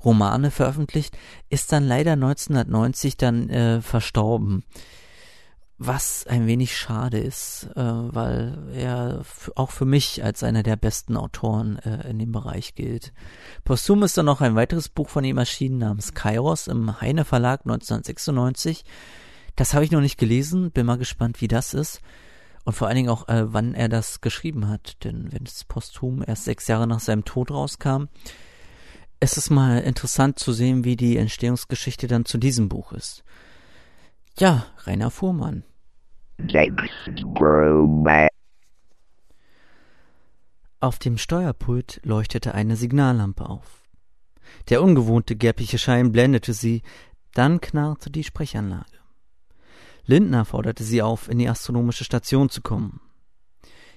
Romane 0.04 0.50
veröffentlicht, 0.50 1.16
ist 1.48 1.72
dann 1.72 1.84
leider 1.84 2.12
1990 2.12 3.16
dann 3.16 3.48
äh, 3.48 3.80
verstorben. 3.80 4.64
Was 5.78 6.26
ein 6.26 6.46
wenig 6.46 6.74
schade 6.74 7.18
ist, 7.18 7.68
äh, 7.76 7.82
weil 7.82 8.56
er 8.74 9.22
auch 9.56 9.70
für 9.70 9.84
mich 9.84 10.24
als 10.24 10.42
einer 10.42 10.62
der 10.62 10.76
besten 10.76 11.18
Autoren 11.18 11.78
äh, 11.80 12.08
in 12.08 12.18
dem 12.18 12.32
Bereich 12.32 12.74
gilt. 12.74 13.12
Posthum 13.64 14.02
ist 14.02 14.16
dann 14.16 14.24
noch 14.24 14.40
ein 14.40 14.54
weiteres 14.54 14.88
Buch 14.88 15.10
von 15.10 15.24
ihm 15.24 15.36
erschienen 15.36 15.78
namens 15.78 16.14
Kairos 16.14 16.66
im 16.66 16.98
Heine 17.02 17.26
Verlag 17.26 17.60
1996. 17.64 18.84
Das 19.54 19.74
habe 19.74 19.84
ich 19.84 19.90
noch 19.90 20.00
nicht 20.00 20.18
gelesen, 20.18 20.70
bin 20.70 20.86
mal 20.86 20.96
gespannt, 20.96 21.42
wie 21.42 21.48
das 21.48 21.74
ist. 21.74 22.00
Und 22.66 22.72
vor 22.72 22.88
allen 22.88 22.96
Dingen 22.96 23.10
auch, 23.10 23.28
äh, 23.28 23.52
wann 23.52 23.74
er 23.74 23.88
das 23.88 24.20
geschrieben 24.20 24.68
hat. 24.68 25.04
Denn 25.04 25.32
wenn 25.32 25.44
es 25.44 25.64
posthum 25.64 26.24
erst 26.26 26.44
sechs 26.44 26.66
Jahre 26.66 26.88
nach 26.88 26.98
seinem 26.98 27.24
Tod 27.24 27.52
rauskam, 27.52 28.06
ist 29.20 29.36
es 29.38 29.50
mal 29.50 29.78
interessant 29.78 30.40
zu 30.40 30.52
sehen, 30.52 30.82
wie 30.82 30.96
die 30.96 31.16
Entstehungsgeschichte 31.16 32.08
dann 32.08 32.24
zu 32.24 32.38
diesem 32.38 32.68
Buch 32.68 32.92
ist. 32.92 33.22
Ja, 34.36 34.66
Rainer 34.84 35.12
Fuhrmann. 35.12 35.62
Auf 40.80 40.98
dem 40.98 41.18
Steuerpult 41.18 42.00
leuchtete 42.02 42.52
eine 42.52 42.74
Signallampe 42.74 43.48
auf. 43.48 43.84
Der 44.70 44.82
ungewohnte 44.82 45.36
gelbliche 45.36 45.78
Schein 45.78 46.10
blendete 46.10 46.52
sie, 46.52 46.82
dann 47.32 47.60
knarrte 47.60 48.10
die 48.10 48.24
Sprechanlage. 48.24 48.98
Lindner 50.06 50.44
forderte 50.44 50.84
sie 50.84 51.02
auf, 51.02 51.28
in 51.28 51.38
die 51.38 51.48
astronomische 51.48 52.04
Station 52.04 52.48
zu 52.48 52.62
kommen. 52.62 53.00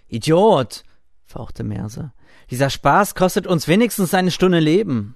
Idiot, 0.07 0.83
fauchte 1.25 1.63
Merse. 1.63 2.11
Dieser 2.49 2.69
Spaß 2.69 3.15
kostet 3.15 3.45
uns 3.45 3.67
wenigstens 3.67 4.13
eine 4.13 4.31
Stunde 4.31 4.59
Leben. 4.59 5.15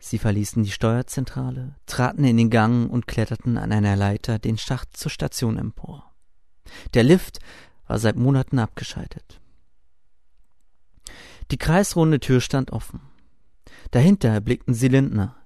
Sie 0.00 0.18
verließen 0.18 0.62
die 0.62 0.70
Steuerzentrale, 0.70 1.76
traten 1.86 2.24
in 2.24 2.36
den 2.36 2.50
Gang 2.50 2.90
und 2.90 3.06
kletterten 3.06 3.56
an 3.56 3.72
einer 3.72 3.96
Leiter 3.96 4.38
den 4.38 4.58
Schacht 4.58 4.96
zur 4.96 5.10
Station 5.10 5.58
empor. 5.58 6.12
Der 6.94 7.02
Lift 7.02 7.38
war 7.86 7.98
seit 7.98 8.16
Monaten 8.16 8.58
abgeschaltet. 8.58 9.40
Die 11.50 11.56
kreisrunde 11.56 12.20
Tür 12.20 12.40
stand 12.40 12.72
offen. 12.72 13.00
Dahinter 13.90 14.40
blickten 14.40 14.74
sie 14.74 14.88
Lindner. 14.88 15.36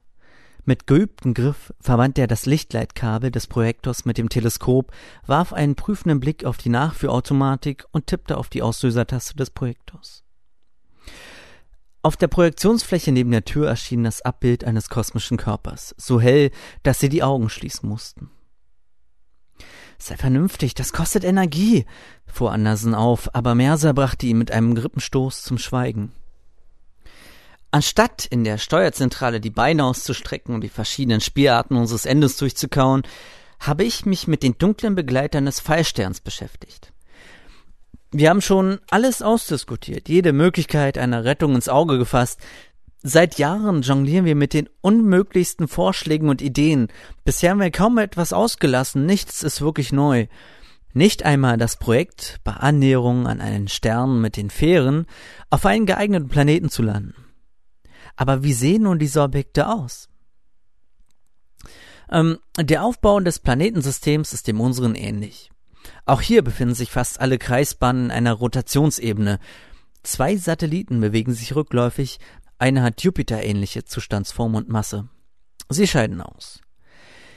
Mit 0.64 0.86
geübtem 0.86 1.34
Griff 1.34 1.72
verband 1.80 2.18
er 2.18 2.28
das 2.28 2.46
Lichtleitkabel 2.46 3.32
des 3.32 3.48
Projektors 3.48 4.04
mit 4.04 4.16
dem 4.16 4.28
Teleskop, 4.28 4.92
warf 5.26 5.52
einen 5.52 5.74
prüfenden 5.74 6.20
Blick 6.20 6.44
auf 6.44 6.56
die 6.56 6.68
Nachführautomatik 6.68 7.84
und 7.90 8.06
tippte 8.06 8.36
auf 8.36 8.48
die 8.48 8.62
Auslösertaste 8.62 9.34
des 9.34 9.50
Projektors. 9.50 10.22
Auf 12.04 12.16
der 12.16 12.28
Projektionsfläche 12.28 13.10
neben 13.10 13.32
der 13.32 13.44
Tür 13.44 13.68
erschien 13.68 14.04
das 14.04 14.22
Abbild 14.22 14.64
eines 14.64 14.88
kosmischen 14.88 15.36
Körpers, 15.36 15.94
so 15.98 16.20
hell, 16.20 16.50
dass 16.84 17.00
sie 17.00 17.08
die 17.08 17.24
Augen 17.24 17.48
schließen 17.48 17.88
mussten. 17.88 18.30
Sei 19.98 20.16
vernünftig, 20.16 20.74
das 20.74 20.92
kostet 20.92 21.22
Energie, 21.22 21.86
fuhr 22.26 22.52
Andersen 22.52 22.94
auf, 22.94 23.34
aber 23.34 23.54
Merser 23.54 23.94
brachte 23.94 24.26
ihn 24.26 24.38
mit 24.38 24.50
einem 24.50 24.74
Grippenstoß 24.74 25.42
zum 25.42 25.58
Schweigen. 25.58 26.12
Anstatt 27.74 28.26
in 28.26 28.44
der 28.44 28.58
Steuerzentrale 28.58 29.40
die 29.40 29.48
Beine 29.48 29.84
auszustrecken 29.86 30.54
und 30.54 30.60
die 30.60 30.68
verschiedenen 30.68 31.22
Spielarten 31.22 31.74
unseres 31.74 32.04
Endes 32.04 32.36
durchzukauen, 32.36 33.02
habe 33.60 33.82
ich 33.84 34.04
mich 34.04 34.28
mit 34.28 34.42
den 34.42 34.58
dunklen 34.58 34.94
Begleitern 34.94 35.46
des 35.46 35.58
Fallsterns 35.58 36.20
beschäftigt. 36.20 36.92
Wir 38.10 38.28
haben 38.28 38.42
schon 38.42 38.78
alles 38.90 39.22
ausdiskutiert, 39.22 40.10
jede 40.10 40.34
Möglichkeit 40.34 40.98
einer 40.98 41.24
Rettung 41.24 41.54
ins 41.54 41.70
Auge 41.70 41.96
gefasst. 41.96 42.40
Seit 43.02 43.38
Jahren 43.38 43.80
jonglieren 43.80 44.26
wir 44.26 44.36
mit 44.36 44.52
den 44.52 44.68
unmöglichsten 44.82 45.66
Vorschlägen 45.66 46.28
und 46.28 46.42
Ideen. 46.42 46.88
Bisher 47.24 47.52
haben 47.52 47.60
wir 47.60 47.70
kaum 47.70 47.96
etwas 47.96 48.34
ausgelassen, 48.34 49.06
nichts 49.06 49.42
ist 49.42 49.62
wirklich 49.62 49.92
neu. 49.92 50.26
Nicht 50.92 51.22
einmal 51.22 51.56
das 51.56 51.78
Projekt, 51.78 52.38
bei 52.44 52.52
Annäherung 52.52 53.26
an 53.26 53.40
einen 53.40 53.68
Stern 53.68 54.20
mit 54.20 54.36
den 54.36 54.50
Fähren 54.50 55.06
auf 55.48 55.64
einen 55.64 55.86
geeigneten 55.86 56.28
Planeten 56.28 56.68
zu 56.68 56.82
landen. 56.82 57.14
Aber 58.16 58.42
wie 58.42 58.52
sehen 58.52 58.82
nun 58.82 58.98
diese 58.98 59.22
Objekte 59.22 59.68
aus? 59.68 60.08
Ähm, 62.10 62.38
der 62.58 62.84
Aufbau 62.84 63.20
des 63.20 63.38
Planetensystems 63.38 64.32
ist 64.32 64.46
dem 64.46 64.60
unseren 64.60 64.94
ähnlich. 64.94 65.50
Auch 66.04 66.20
hier 66.20 66.42
befinden 66.42 66.74
sich 66.74 66.90
fast 66.90 67.20
alle 67.20 67.38
Kreisbahnen 67.38 68.06
in 68.06 68.10
einer 68.10 68.34
Rotationsebene. 68.34 69.38
Zwei 70.02 70.36
Satelliten 70.36 71.00
bewegen 71.00 71.32
sich 71.32 71.54
rückläufig, 71.54 72.18
einer 72.58 72.82
hat 72.82 73.02
Jupiter-ähnliche 73.02 73.84
Zustandsform 73.84 74.54
und 74.54 74.68
Masse. 74.68 75.08
Sie 75.68 75.86
scheiden 75.86 76.20
aus. 76.20 76.60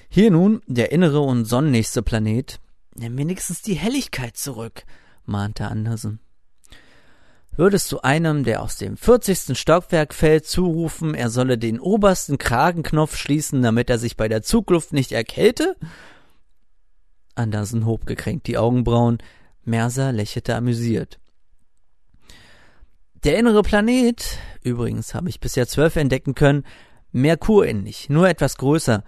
Hier 0.10 0.30
nun 0.30 0.62
der 0.68 0.92
innere 0.92 1.20
und 1.22 1.46
sonnennächste 1.46 2.04
Planet. 2.04 2.60
Nimm 2.96 3.18
wenigstens 3.18 3.62
die 3.62 3.74
Helligkeit 3.74 4.38
zurück, 4.38 4.86
mahnte 5.26 5.68
Andersen. 5.68 6.20
Würdest 7.58 7.90
du 7.92 8.00
einem, 8.00 8.44
der 8.44 8.62
aus 8.62 8.76
dem 8.76 8.98
40. 8.98 9.58
Stockwerk 9.58 10.14
fällt, 10.14 10.46
zurufen, 10.46 11.16
er 11.16 11.30
solle 11.30 11.58
den 11.58 11.80
obersten 11.80 12.38
Kragenknopf 12.38 13.16
schließen, 13.16 13.62
damit 13.62 13.90
er 13.90 13.98
sich 13.98 14.18
bei 14.18 14.28
der 14.28 14.42
Zugluft 14.42 14.92
nicht 14.92 15.14
erkälte? 15.14 15.78
Andersen 17.34 17.86
hob 17.86 18.06
gekränkt 18.06 18.48
die 18.48 18.58
Augenbrauen, 18.58 19.20
Merser 19.64 20.12
lächelte 20.12 20.56
amüsiert. 20.56 21.20
Der 23.24 23.40
innere 23.40 23.64
Planet, 23.64 24.38
übrigens 24.62 25.16
habe 25.16 25.30
ich 25.30 25.40
bisher 25.40 25.68
zwölf 25.68 25.96
entdecken 25.96 26.36
können, 26.36 26.66
Merkurähnlich, 27.12 28.10
nur 28.10 28.28
etwas 28.28 28.58
größer. 28.58 29.06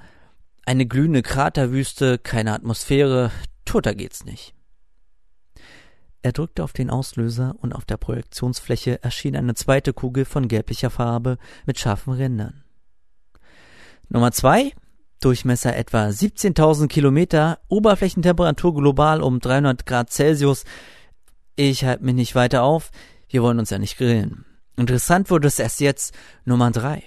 Eine 0.65 0.85
glühende 0.85 1.21
Kraterwüste, 1.21 2.17
keine 2.17 2.53
Atmosphäre, 2.53 3.31
toter 3.65 3.93
geht's 3.93 4.23
nicht. 4.23 4.56
Er 6.27 6.33
drückte 6.33 6.65
auf 6.65 6.73
den 6.73 6.89
Auslöser 6.89 7.55
und 7.61 7.73
auf 7.73 7.85
der 7.85 7.95
Projektionsfläche 7.95 9.01
erschien 9.01 9.33
eine 9.37 9.55
zweite 9.55 9.93
Kugel 9.93 10.25
von 10.25 10.49
gelblicher 10.49 10.89
Farbe 10.89 11.37
mit 11.65 11.79
scharfen 11.79 12.11
Rändern. 12.11 12.65
Nummer 14.09 14.33
zwei, 14.33 14.73
Durchmesser 15.21 15.77
etwa 15.77 16.07
17.000 16.07 16.89
Kilometer, 16.89 17.59
Oberflächentemperatur 17.69 18.75
global 18.75 19.21
um 19.21 19.39
300 19.39 19.85
Grad 19.85 20.11
Celsius. 20.11 20.65
Ich 21.55 21.85
halte 21.85 22.03
mich 22.03 22.15
nicht 22.15 22.35
weiter 22.35 22.63
auf, 22.63 22.91
wir 23.29 23.41
wollen 23.41 23.59
uns 23.59 23.69
ja 23.69 23.79
nicht 23.79 23.97
grillen. 23.97 24.43
Interessant 24.75 25.29
wurde 25.29 25.47
es 25.47 25.59
erst 25.59 25.79
jetzt 25.79 26.13
Nummer 26.43 26.71
drei. 26.71 27.03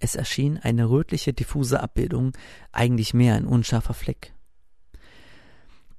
Es 0.00 0.16
erschien 0.16 0.58
eine 0.58 0.90
rötliche 0.90 1.32
diffuse 1.32 1.82
Abbildung, 1.82 2.32
eigentlich 2.72 3.14
mehr 3.14 3.36
ein 3.36 3.46
unscharfer 3.46 3.94
Fleck. 3.94 4.34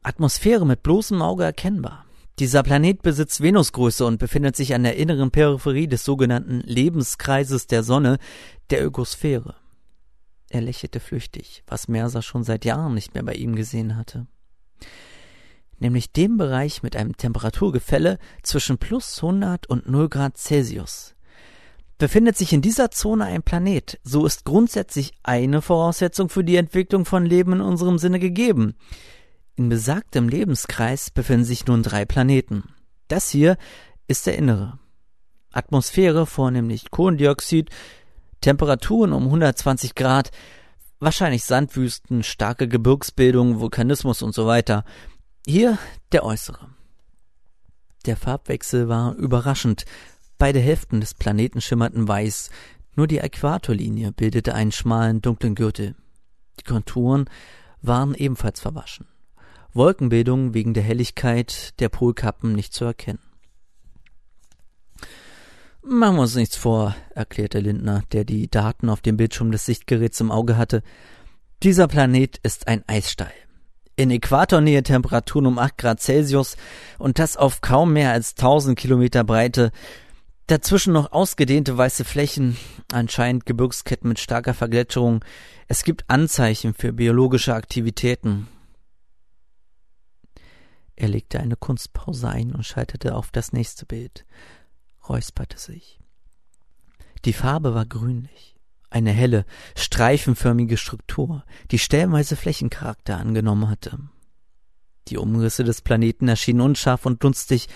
Atmosphäre 0.03 0.65
mit 0.65 0.83
bloßem 0.83 1.21
Auge 1.21 1.43
erkennbar. 1.43 2.05
Dieser 2.39 2.63
Planet 2.63 3.03
besitzt 3.03 3.41
Venusgröße 3.41 4.05
und 4.05 4.17
befindet 4.17 4.55
sich 4.55 4.73
an 4.73 4.83
der 4.83 4.97
inneren 4.97 5.29
Peripherie 5.29 5.87
des 5.87 6.03
sogenannten 6.03 6.61
Lebenskreises 6.61 7.67
der 7.67 7.83
Sonne, 7.83 8.17
der 8.71 8.83
Ökosphäre. 8.83 9.55
Er 10.49 10.61
lächelte 10.61 10.99
flüchtig, 10.99 11.63
was 11.67 11.87
Mercer 11.87 12.21
schon 12.21 12.43
seit 12.43 12.65
Jahren 12.65 12.95
nicht 12.95 13.13
mehr 13.13 13.23
bei 13.23 13.33
ihm 13.33 13.55
gesehen 13.55 13.95
hatte. 13.95 14.25
Nämlich 15.77 16.11
dem 16.11 16.37
Bereich 16.37 16.83
mit 16.83 16.95
einem 16.95 17.15
Temperaturgefälle 17.15 18.17
zwischen 18.43 18.77
plus 18.77 19.17
100 19.17 19.67
und 19.67 19.87
0 19.87 20.09
Grad 20.09 20.37
Celsius. 20.37 21.15
Befindet 21.99 22.37
sich 22.37 22.53
in 22.53 22.61
dieser 22.61 22.89
Zone 22.89 23.25
ein 23.25 23.43
Planet, 23.43 23.99
so 24.03 24.25
ist 24.25 24.45
grundsätzlich 24.45 25.13
eine 25.21 25.61
Voraussetzung 25.61 26.29
für 26.29 26.43
die 26.43 26.55
Entwicklung 26.55 27.05
von 27.05 27.23
Leben 27.25 27.53
in 27.53 27.61
unserem 27.61 27.99
Sinne 27.99 28.19
gegeben. 28.19 28.75
In 29.61 29.69
besagtem 29.69 30.27
Lebenskreis 30.27 31.11
befinden 31.11 31.45
sich 31.45 31.67
nun 31.67 31.83
drei 31.83 32.03
Planeten. 32.03 32.63
Das 33.07 33.29
hier 33.29 33.57
ist 34.07 34.25
der 34.25 34.35
innere. 34.35 34.79
Atmosphäre, 35.51 36.25
vornehmlich 36.25 36.89
Kohlendioxid, 36.89 37.69
Temperaturen 38.41 39.13
um 39.13 39.25
120 39.25 39.93
Grad, 39.93 40.31
wahrscheinlich 40.99 41.43
Sandwüsten, 41.43 42.23
starke 42.23 42.67
Gebirgsbildung, 42.67 43.59
Vulkanismus 43.59 44.23
und 44.23 44.33
so 44.33 44.47
weiter. 44.47 44.83
Hier 45.45 45.77
der 46.11 46.25
äußere. 46.25 46.67
Der 48.07 48.17
Farbwechsel 48.17 48.89
war 48.89 49.13
überraschend. 49.13 49.85
Beide 50.39 50.59
Hälften 50.59 51.01
des 51.01 51.13
Planeten 51.13 51.61
schimmerten 51.61 52.07
weiß, 52.07 52.49
nur 52.95 53.05
die 53.05 53.19
Äquatorlinie 53.19 54.11
bildete 54.11 54.55
einen 54.55 54.71
schmalen, 54.71 55.21
dunklen 55.21 55.53
Gürtel. 55.53 55.93
Die 56.59 56.63
Konturen 56.63 57.29
waren 57.83 58.15
ebenfalls 58.15 58.59
verwaschen. 58.59 59.10
Wolkenbildung 59.73 60.53
wegen 60.53 60.73
der 60.73 60.83
Helligkeit 60.83 61.79
der 61.79 61.89
Polkappen 61.89 62.53
nicht 62.53 62.73
zu 62.73 62.85
erkennen. 62.85 63.19
Machen 65.83 66.17
wir 66.17 66.21
uns 66.21 66.35
nichts 66.35 66.57
vor, 66.57 66.95
erklärte 67.15 67.59
Lindner, 67.59 68.03
der 68.11 68.23
die 68.23 68.49
Daten 68.49 68.89
auf 68.89 69.01
dem 69.01 69.17
Bildschirm 69.17 69.51
des 69.51 69.65
Sichtgeräts 69.65 70.19
im 70.19 70.29
Auge 70.29 70.55
hatte. 70.55 70.83
Dieser 71.63 71.87
Planet 71.87 72.37
ist 72.43 72.67
ein 72.67 72.83
Eisstall. 72.87 73.31
In 73.95 74.11
Äquatornähe 74.11 74.83
Temperaturen 74.83 75.47
um 75.47 75.57
8 75.57 75.77
Grad 75.77 75.99
Celsius 75.99 76.55
und 76.99 77.17
das 77.17 77.35
auf 77.35 77.61
kaum 77.61 77.93
mehr 77.93 78.11
als 78.11 78.31
1000 78.31 78.77
Kilometer 78.77 79.23
Breite. 79.23 79.71
Dazwischen 80.47 80.93
noch 80.93 81.11
ausgedehnte 81.11 81.77
weiße 81.77 82.03
Flächen, 82.03 82.57
anscheinend 82.91 83.45
Gebirgsketten 83.45 84.07
mit 84.07 84.19
starker 84.19 84.53
Vergletscherung. 84.53 85.23
Es 85.67 85.83
gibt 85.83 86.05
Anzeichen 86.09 86.73
für 86.73 86.93
biologische 86.93 87.55
Aktivitäten. 87.55 88.47
Er 91.01 91.07
legte 91.07 91.39
eine 91.39 91.55
Kunstpause 91.55 92.29
ein 92.29 92.51
und 92.53 92.63
schaltete 92.63 93.15
auf 93.15 93.31
das 93.31 93.53
nächste 93.53 93.87
Bild 93.87 94.23
räusperte 95.09 95.57
sich. 95.57 95.99
Die 97.25 97.33
Farbe 97.33 97.73
war 97.73 97.87
grünlich, 97.87 98.55
eine 98.91 99.09
helle, 99.09 99.45
streifenförmige 99.75 100.77
Struktur, 100.77 101.43
die 101.71 101.79
stellenweise 101.79 102.35
Flächencharakter 102.35 103.17
angenommen 103.17 103.67
hatte. 103.67 103.97
Die 105.07 105.17
Umrisse 105.17 105.63
des 105.63 105.81
Planeten 105.81 106.27
erschienen 106.27 106.61
unscharf 106.61 107.07
und 107.07 107.23
dunstig, 107.23 107.67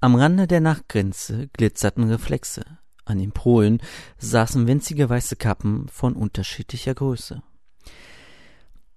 am 0.00 0.16
Rande 0.16 0.48
der 0.48 0.60
Nachtgrenze 0.60 1.50
glitzerten 1.52 2.10
Reflexe, 2.10 2.64
an 3.04 3.18
den 3.18 3.30
Polen 3.30 3.80
saßen 4.18 4.66
winzige 4.66 5.08
weiße 5.08 5.36
Kappen 5.36 5.86
von 5.86 6.14
unterschiedlicher 6.16 6.96
Größe. 6.96 7.44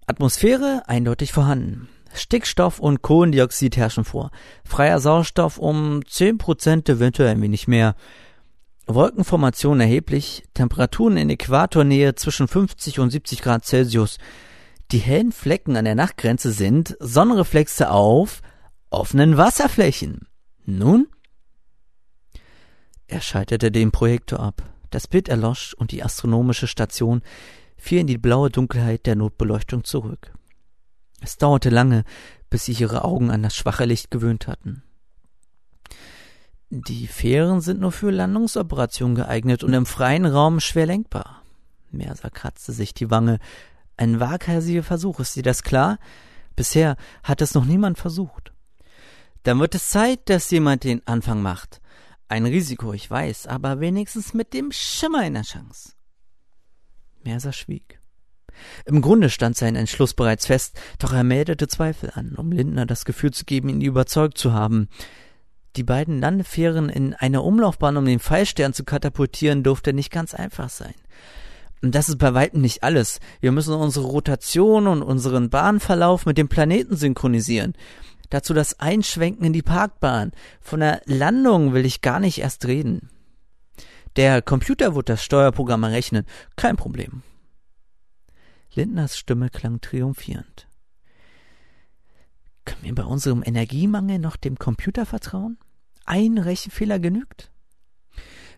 Atmosphäre 0.07 0.81
eindeutig 0.87 1.31
vorhanden. 1.31 1.87
Stickstoff 2.17 2.79
und 2.79 3.01
Kohlendioxid 3.01 3.77
herrschen 3.77 4.03
vor. 4.03 4.31
Freier 4.63 4.99
Sauerstoff 4.99 5.57
um 5.57 5.99
10%, 5.99 6.89
eventuell 6.89 7.29
ein 7.29 7.41
wenig 7.41 7.67
mehr. 7.67 7.95
Wolkenformation 8.87 9.79
erheblich, 9.79 10.43
Temperaturen 10.53 11.17
in 11.17 11.29
Äquatornähe 11.29 12.15
zwischen 12.15 12.47
50 12.47 12.99
und 12.99 13.09
70 13.09 13.41
Grad 13.41 13.65
Celsius. 13.65 14.17
Die 14.91 14.99
hellen 14.99 15.31
Flecken 15.31 15.75
an 15.75 15.85
der 15.85 15.95
Nachtgrenze 15.95 16.51
sind 16.51 16.95
Sonnenreflexe 16.99 17.89
auf 17.89 18.41
offenen 18.91 19.37
Wasserflächen. 19.37 20.27
Nun? 20.65 21.07
Er 23.07 23.21
schaltete 23.21 23.71
den 23.71 23.91
Projektor 23.91 24.39
ab. 24.39 24.63
Das 24.91 25.07
Bild 25.07 25.29
erlosch 25.29 25.73
und 25.73 25.91
die 25.91 26.03
astronomische 26.03 26.67
Station 26.67 27.21
fiel 27.77 27.99
in 27.99 28.07
die 28.07 28.17
blaue 28.17 28.49
Dunkelheit 28.49 29.05
der 29.05 29.15
Notbeleuchtung 29.15 29.83
zurück. 29.83 30.31
Es 31.21 31.37
dauerte 31.37 31.69
lange, 31.69 32.03
bis 32.49 32.65
sich 32.65 32.81
ihre 32.81 33.03
Augen 33.03 33.31
an 33.31 33.43
das 33.43 33.55
schwache 33.55 33.85
Licht 33.85 34.11
gewöhnt 34.11 34.47
hatten. 34.47 34.83
Die 36.69 37.07
Fähren 37.07 37.61
sind 37.61 37.79
nur 37.79 37.91
für 37.91 38.11
Landungsoperationen 38.11 39.15
geeignet 39.15 39.63
und 39.63 39.73
im 39.73 39.85
freien 39.85 40.25
Raum 40.25 40.59
schwer 40.59 40.85
lenkbar. 40.85 41.43
Mersa 41.91 42.29
kratzte 42.29 42.73
sich 42.73 42.93
die 42.93 43.09
Wange. 43.11 43.39
Ein 43.97 44.19
waghalsiger 44.19 44.83
Versuch, 44.83 45.19
ist 45.19 45.35
dir 45.35 45.43
das 45.43 45.63
klar? 45.63 45.99
Bisher 46.55 46.97
hat 47.23 47.41
es 47.41 47.53
noch 47.53 47.65
niemand 47.65 47.97
versucht. 47.97 48.51
Dann 49.43 49.59
wird 49.59 49.75
es 49.75 49.89
Zeit, 49.89 50.29
dass 50.29 50.49
jemand 50.51 50.83
den 50.83 51.05
Anfang 51.07 51.41
macht. 51.41 51.81
Ein 52.27 52.45
Risiko, 52.45 52.93
ich 52.93 53.09
weiß, 53.09 53.47
aber 53.47 53.79
wenigstens 53.79 54.33
mit 54.33 54.53
dem 54.53 54.71
Schimmer 54.71 55.19
einer 55.19 55.43
Chance. 55.43 55.93
Mersa 57.23 57.53
schwieg. 57.53 57.94
Im 58.85 59.01
Grunde 59.01 59.29
stand 59.29 59.57
sein 59.57 59.75
Entschluss 59.75 60.13
bereits 60.13 60.45
fest, 60.45 60.79
doch 60.99 61.13
er 61.13 61.23
meldete 61.23 61.67
Zweifel 61.67 62.11
an, 62.13 62.35
um 62.35 62.51
Lindner 62.51 62.85
das 62.85 63.05
Gefühl 63.05 63.31
zu 63.31 63.45
geben, 63.45 63.69
ihn 63.69 63.81
überzeugt 63.81 64.37
zu 64.37 64.53
haben. 64.53 64.89
Die 65.75 65.83
beiden 65.83 66.21
Landefähren 66.21 66.89
in 66.89 67.13
eine 67.13 67.41
Umlaufbahn 67.41 67.97
um 67.97 68.05
den 68.05 68.19
Pfeilstern 68.19 68.73
zu 68.73 68.83
katapultieren, 68.83 69.63
durfte 69.63 69.93
nicht 69.93 70.11
ganz 70.11 70.33
einfach 70.33 70.69
sein. 70.69 70.93
Und 71.81 71.93
das 71.93 72.09
ist 72.09 72.17
bei 72.17 72.33
weitem 72.33 72.61
nicht 72.61 72.83
alles. 72.83 73.19
Wir 73.41 73.51
müssen 73.51 73.73
unsere 73.73 74.07
Rotation 74.07 74.87
und 74.87 75.03
unseren 75.03 75.49
Bahnverlauf 75.49 76.25
mit 76.25 76.37
dem 76.37 76.47
Planeten 76.47 76.95
synchronisieren. 76.95 77.73
Dazu 78.29 78.53
das 78.53 78.79
Einschwenken 78.79 79.45
in 79.45 79.53
die 79.53 79.61
Parkbahn. 79.61 80.31
Von 80.61 80.79
der 80.79 81.01
Landung 81.05 81.73
will 81.73 81.85
ich 81.85 82.01
gar 82.01 82.19
nicht 82.19 82.39
erst 82.39 82.65
reden. 82.65 83.09
Der 84.15 84.41
Computer 84.41 84.95
wird 84.95 85.09
das 85.09 85.23
Steuerprogramm 85.23 85.83
errechnen. 85.83 86.25
Kein 86.55 86.77
Problem. 86.77 87.21
Lindners 88.75 89.17
Stimme 89.17 89.49
klang 89.49 89.81
triumphierend. 89.81 90.67
Können 92.65 92.83
wir 92.83 92.95
bei 92.95 93.05
unserem 93.05 93.43
Energiemangel 93.45 94.19
noch 94.19 94.35
dem 94.35 94.57
Computer 94.57 95.05
vertrauen? 95.05 95.57
Ein 96.05 96.37
Rechenfehler 96.37 96.99
genügt? 96.99 97.51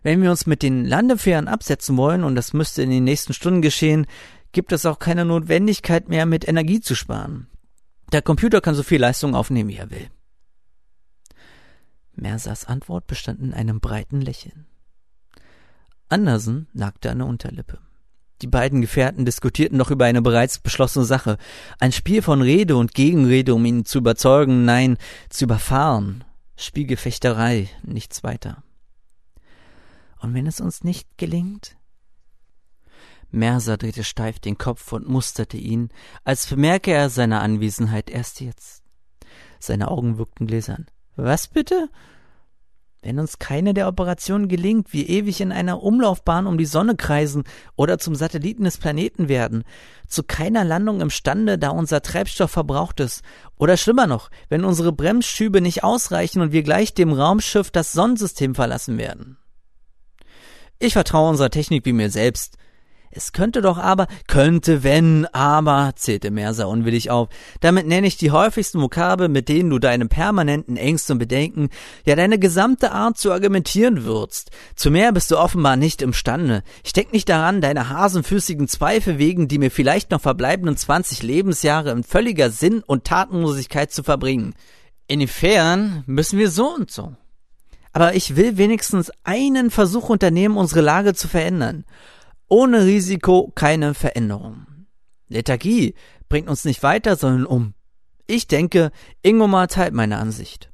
Wenn 0.02 0.22
wir 0.22 0.30
uns 0.30 0.46
mit 0.46 0.62
den 0.62 0.84
Landefähren 0.84 1.48
absetzen 1.48 1.96
wollen, 1.96 2.24
und 2.24 2.34
das 2.34 2.52
müsste 2.52 2.82
in 2.82 2.90
den 2.90 3.04
nächsten 3.04 3.34
Stunden 3.34 3.62
geschehen, 3.62 4.06
gibt 4.52 4.72
es 4.72 4.86
auch 4.86 4.98
keine 4.98 5.24
Notwendigkeit 5.24 6.08
mehr, 6.08 6.24
mit 6.24 6.46
Energie 6.48 6.80
zu 6.80 6.94
sparen. 6.94 7.48
Der 8.12 8.22
Computer 8.22 8.60
kann 8.60 8.74
so 8.74 8.82
viel 8.82 9.00
Leistung 9.00 9.34
aufnehmen, 9.34 9.68
wie 9.68 9.76
er 9.76 9.90
will. 9.90 10.08
Mersas 12.14 12.64
Antwort 12.64 13.06
bestand 13.06 13.40
in 13.40 13.52
einem 13.52 13.80
breiten 13.80 14.20
Lächeln. 14.20 14.66
Andersen 16.08 16.68
nagte 16.72 17.10
an 17.10 17.18
der 17.18 17.26
Unterlippe. 17.26 17.78
Die 18.42 18.46
beiden 18.46 18.80
Gefährten 18.80 19.24
diskutierten 19.24 19.76
noch 19.76 19.90
über 19.90 20.04
eine 20.04 20.22
bereits 20.22 20.58
beschlossene 20.60 21.04
Sache. 21.04 21.38
Ein 21.80 21.92
Spiel 21.92 22.22
von 22.22 22.40
Rede 22.40 22.76
und 22.76 22.94
Gegenrede, 22.94 23.54
um 23.54 23.64
ihn 23.64 23.84
zu 23.84 23.98
überzeugen, 23.98 24.64
nein, 24.64 24.96
zu 25.28 25.44
überfahren. 25.44 26.24
Spielgefechterei, 26.56 27.68
nichts 27.82 28.22
weiter. 28.22 28.62
Und 30.20 30.34
wenn 30.34 30.46
es 30.46 30.60
uns 30.60 30.84
nicht 30.84 31.06
gelingt? 31.16 31.76
Merser 33.30 33.76
drehte 33.76 34.04
steif 34.04 34.38
den 34.38 34.56
Kopf 34.56 34.92
und 34.92 35.08
musterte 35.08 35.56
ihn, 35.56 35.90
als 36.24 36.46
bemerke 36.46 36.92
er 36.92 37.10
seine 37.10 37.40
Anwesenheit 37.40 38.08
erst 38.08 38.40
jetzt. 38.40 38.82
Seine 39.60 39.88
Augen 39.88 40.18
wirkten 40.18 40.46
gläsern. 40.46 40.86
Was 41.16 41.48
bitte? 41.48 41.90
Wenn 43.00 43.20
uns 43.20 43.38
keine 43.38 43.74
der 43.74 43.86
Operationen 43.86 44.48
gelingt, 44.48 44.92
wir 44.92 45.08
ewig 45.08 45.40
in 45.40 45.52
einer 45.52 45.82
Umlaufbahn 45.82 46.46
um 46.46 46.58
die 46.58 46.66
Sonne 46.66 46.96
kreisen 46.96 47.44
oder 47.76 47.98
zum 47.98 48.16
Satelliten 48.16 48.64
des 48.64 48.78
Planeten 48.78 49.28
werden, 49.28 49.62
zu 50.08 50.24
keiner 50.24 50.64
Landung 50.64 51.00
imstande, 51.00 51.58
da 51.58 51.70
unser 51.70 52.02
Treibstoff 52.02 52.50
verbraucht 52.50 52.98
ist, 52.98 53.22
oder 53.56 53.76
schlimmer 53.76 54.08
noch, 54.08 54.30
wenn 54.48 54.64
unsere 54.64 54.92
Bremsschübe 54.92 55.60
nicht 55.60 55.84
ausreichen 55.84 56.40
und 56.40 56.50
wir 56.50 56.64
gleich 56.64 56.92
dem 56.92 57.12
Raumschiff 57.12 57.70
das 57.70 57.92
Sonnensystem 57.92 58.56
verlassen 58.56 58.98
werden. 58.98 59.38
Ich 60.80 60.94
vertraue 60.94 61.30
unserer 61.30 61.50
Technik 61.50 61.84
wie 61.86 61.92
mir 61.92 62.10
selbst. 62.10 62.56
Es 63.10 63.32
könnte 63.32 63.62
doch 63.62 63.78
aber, 63.78 64.06
könnte, 64.26 64.82
wenn, 64.82 65.26
aber, 65.26 65.92
zählte 65.96 66.30
Mersa 66.30 66.66
unwillig 66.66 67.10
auf. 67.10 67.28
Damit 67.60 67.86
nenne 67.86 68.06
ich 68.06 68.16
die 68.16 68.30
häufigsten 68.30 68.80
Vokabel, 68.80 69.28
mit 69.28 69.48
denen 69.48 69.70
du 69.70 69.78
deine 69.78 70.06
permanenten 70.06 70.76
Ängste 70.76 71.14
und 71.14 71.18
Bedenken, 71.18 71.70
ja 72.04 72.16
deine 72.16 72.38
gesamte 72.38 72.92
Art 72.92 73.16
zu 73.16 73.32
argumentieren 73.32 74.04
würzt. 74.04 74.50
Zu 74.76 74.90
mehr 74.90 75.12
bist 75.12 75.30
du 75.30 75.38
offenbar 75.38 75.76
nicht 75.76 76.02
imstande. 76.02 76.62
Ich 76.84 76.92
denk 76.92 77.12
nicht 77.12 77.28
daran, 77.28 77.60
deine 77.60 77.88
hasenfüßigen 77.88 78.68
Zweifel 78.68 79.18
wegen 79.18 79.48
die 79.48 79.58
mir 79.58 79.70
vielleicht 79.70 80.10
noch 80.10 80.20
verbleibenden 80.20 80.76
zwanzig 80.76 81.22
Lebensjahre 81.22 81.90
in 81.90 82.04
völliger 82.04 82.50
Sinn- 82.50 82.82
und 82.86 83.04
Tatenlosigkeit 83.04 83.90
zu 83.90 84.02
verbringen. 84.02 84.54
Inwiefern 85.06 86.04
müssen 86.06 86.38
wir 86.38 86.50
so 86.50 86.74
und 86.74 86.90
so. 86.90 87.14
Aber 87.94 88.14
ich 88.14 88.36
will 88.36 88.58
wenigstens 88.58 89.10
einen 89.24 89.70
Versuch 89.70 90.10
unternehmen, 90.10 90.58
unsere 90.58 90.82
Lage 90.82 91.14
zu 91.14 91.26
verändern. 91.26 91.84
Ohne 92.48 92.84
Risiko 92.84 93.52
keine 93.54 93.94
Veränderung. 93.94 94.66
Lethargie 95.28 95.94
bringt 96.28 96.48
uns 96.48 96.64
nicht 96.64 96.82
weiter, 96.82 97.16
sondern 97.16 97.46
um. 97.46 97.74
Ich 98.26 98.46
denke, 98.46 98.90
Ingomar 99.22 99.68
teilt 99.68 99.94
meine 99.94 100.18
Ansicht. 100.18 100.70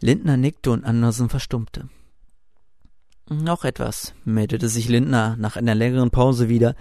Lindner 0.00 0.36
nickte 0.36 0.70
und 0.70 0.84
Andersen 0.84 1.28
verstummte. 1.28 1.88
Noch 3.28 3.64
etwas, 3.64 4.14
meldete 4.24 4.68
sich 4.68 4.88
Lindner 4.88 5.36
nach 5.38 5.56
einer 5.56 5.74
längeren 5.74 6.10
Pause 6.10 6.48
wieder. 6.48 6.74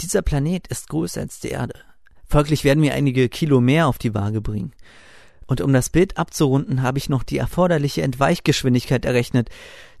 Dieser 0.00 0.22
Planet 0.22 0.66
ist 0.68 0.88
größer 0.88 1.22
als 1.22 1.40
die 1.40 1.48
Erde. 1.48 1.80
Folglich 2.28 2.64
werden 2.64 2.82
wir 2.82 2.94
einige 2.94 3.28
Kilo 3.28 3.60
mehr 3.60 3.86
auf 3.86 3.98
die 3.98 4.14
Waage 4.14 4.40
bringen. 4.40 4.72
Und 5.46 5.60
um 5.60 5.72
das 5.72 5.90
Bild 5.90 6.16
abzurunden, 6.18 6.82
habe 6.82 6.98
ich 6.98 7.08
noch 7.08 7.22
die 7.22 7.38
erforderliche 7.38 8.02
Entweichgeschwindigkeit 8.02 9.04
errechnet. 9.04 9.48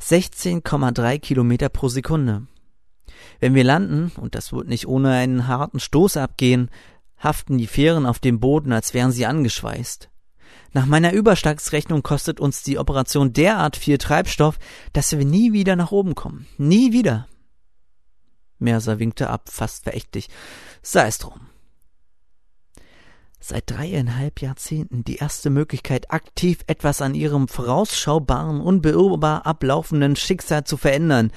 16,3 0.02 1.18
Kilometer 1.18 1.68
pro 1.68 1.88
Sekunde. 1.88 2.46
Wenn 3.38 3.54
wir 3.54 3.64
landen, 3.64 4.12
und 4.20 4.34
das 4.34 4.52
wird 4.52 4.68
nicht 4.68 4.88
ohne 4.88 5.10
einen 5.10 5.46
harten 5.46 5.80
Stoß 5.80 6.16
abgehen, 6.16 6.70
haften 7.18 7.58
die 7.58 7.66
Fähren 7.66 8.06
auf 8.06 8.18
dem 8.18 8.40
Boden, 8.40 8.72
als 8.72 8.94
wären 8.94 9.12
sie 9.12 9.26
angeschweißt. 9.26 10.10
Nach 10.72 10.86
meiner 10.86 11.12
Überschlagsrechnung 11.12 12.02
kostet 12.02 12.40
uns 12.40 12.62
die 12.62 12.78
Operation 12.78 13.32
derart 13.32 13.76
viel 13.76 13.98
Treibstoff, 13.98 14.58
dass 14.92 15.16
wir 15.16 15.24
nie 15.24 15.52
wieder 15.52 15.76
nach 15.76 15.92
oben 15.92 16.14
kommen. 16.14 16.46
Nie 16.58 16.92
wieder. 16.92 17.28
Merser 18.58 18.98
winkte 18.98 19.30
ab, 19.30 19.48
fast 19.50 19.84
verächtlich. 19.84 20.28
Sei 20.82 21.06
es 21.06 21.18
drum. 21.18 21.40
Seit 23.48 23.70
dreieinhalb 23.70 24.42
Jahrzehnten 24.42 25.04
die 25.04 25.18
erste 25.18 25.50
Möglichkeit, 25.50 26.10
aktiv 26.10 26.64
etwas 26.66 27.00
an 27.00 27.14
ihrem 27.14 27.46
vorausschaubaren, 27.46 28.60
unbeirrbar 28.60 29.46
ablaufenden 29.46 30.16
Schicksal 30.16 30.64
zu 30.64 30.76
verändern. 30.76 31.30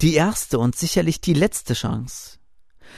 Die 0.00 0.14
erste 0.14 0.58
und 0.58 0.74
sicherlich 0.74 1.20
die 1.20 1.34
letzte 1.34 1.74
Chance. 1.74 2.40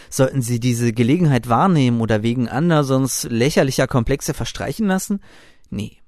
Sollten 0.09 0.41
Sie 0.41 0.61
diese 0.61 0.95
Gelegenheit 0.95 1.51
wahrnehmen 1.51 2.01
oder 2.01 2.23
wegen 2.23 2.49
andersons 2.49 3.25
lächerlicher 3.25 3.87
Komplexe 3.87 4.33
verstreichen 4.33 4.87
lassen? 4.87 5.21
Nee. 5.69 5.99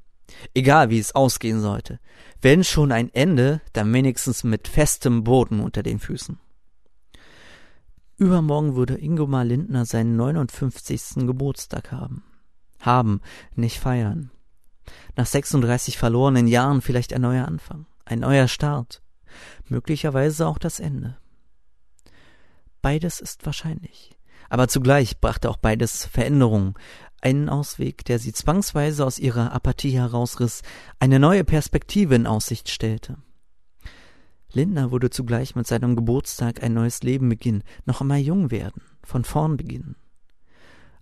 Egal 0.55 0.89
wie 0.89 0.99
es 0.99 1.15
ausgehen 1.15 1.61
sollte. 1.61 2.01
Wenn 2.41 2.65
schon 2.65 2.91
ein 2.91 3.13
Ende, 3.13 3.61
dann 3.75 3.93
wenigstens 3.93 4.45
mit 4.45 4.67
festem 4.67 5.25
Boden 5.25 5.61
unter 5.61 5.83
den 5.83 5.99
Füßen. 5.99 6.39
Übermorgen 8.17 8.77
würde 8.77 8.99
Ingomar 8.99 9.45
Lindner 9.45 9.85
seinen 9.85 10.17
59. 10.17 11.27
Geburtstag 11.27 11.93
haben. 11.93 12.25
Haben, 12.81 13.21
nicht 13.55 13.79
feiern. 13.79 14.31
Nach 15.17 15.27
36 15.27 15.99
verlorenen 15.99 16.47
Jahren 16.49 16.81
vielleicht 16.81 17.13
ein 17.13 17.23
neuer 17.23 17.47
Anfang, 17.47 17.87
ein 18.05 18.21
neuer 18.21 18.49
Start 18.49 19.03
möglicherweise 19.69 20.47
auch 20.47 20.59
das 20.59 20.81
Ende. 20.81 21.17
Beides 22.83 23.21
ist 23.21 23.47
wahrscheinlich. 23.47 24.17
Aber 24.49 24.69
zugleich 24.69 25.21
brachte 25.21 25.49
auch 25.49 25.59
beides 25.59 26.07
Veränderung, 26.07 26.79
einen 27.21 27.49
Ausweg, 27.49 28.05
der 28.05 28.19
sie 28.19 28.33
zwangsweise 28.33 29.05
aus 29.05 29.19
ihrer 29.19 29.53
Apathie 29.53 29.93
herausriss, 29.93 30.63
eine 30.99 31.21
neue 31.21 31.45
Perspektive 31.45 32.15
in 32.15 32.27
Aussicht 32.27 32.69
stellte. 32.69 33.19
Lindner 34.53 34.91
würde 34.91 35.11
zugleich 35.11 35.55
mit 35.55 35.67
seinem 35.67 35.95
Geburtstag 35.95 36.63
ein 36.63 36.75
neues 36.75 37.03
Leben 37.03 37.29
beginnen, 37.29 37.63
noch 37.85 38.01
einmal 38.01 38.19
jung 38.19 38.51
werden, 38.51 38.83
von 39.05 39.25
vorn 39.25 39.57
beginnen. 39.57 39.95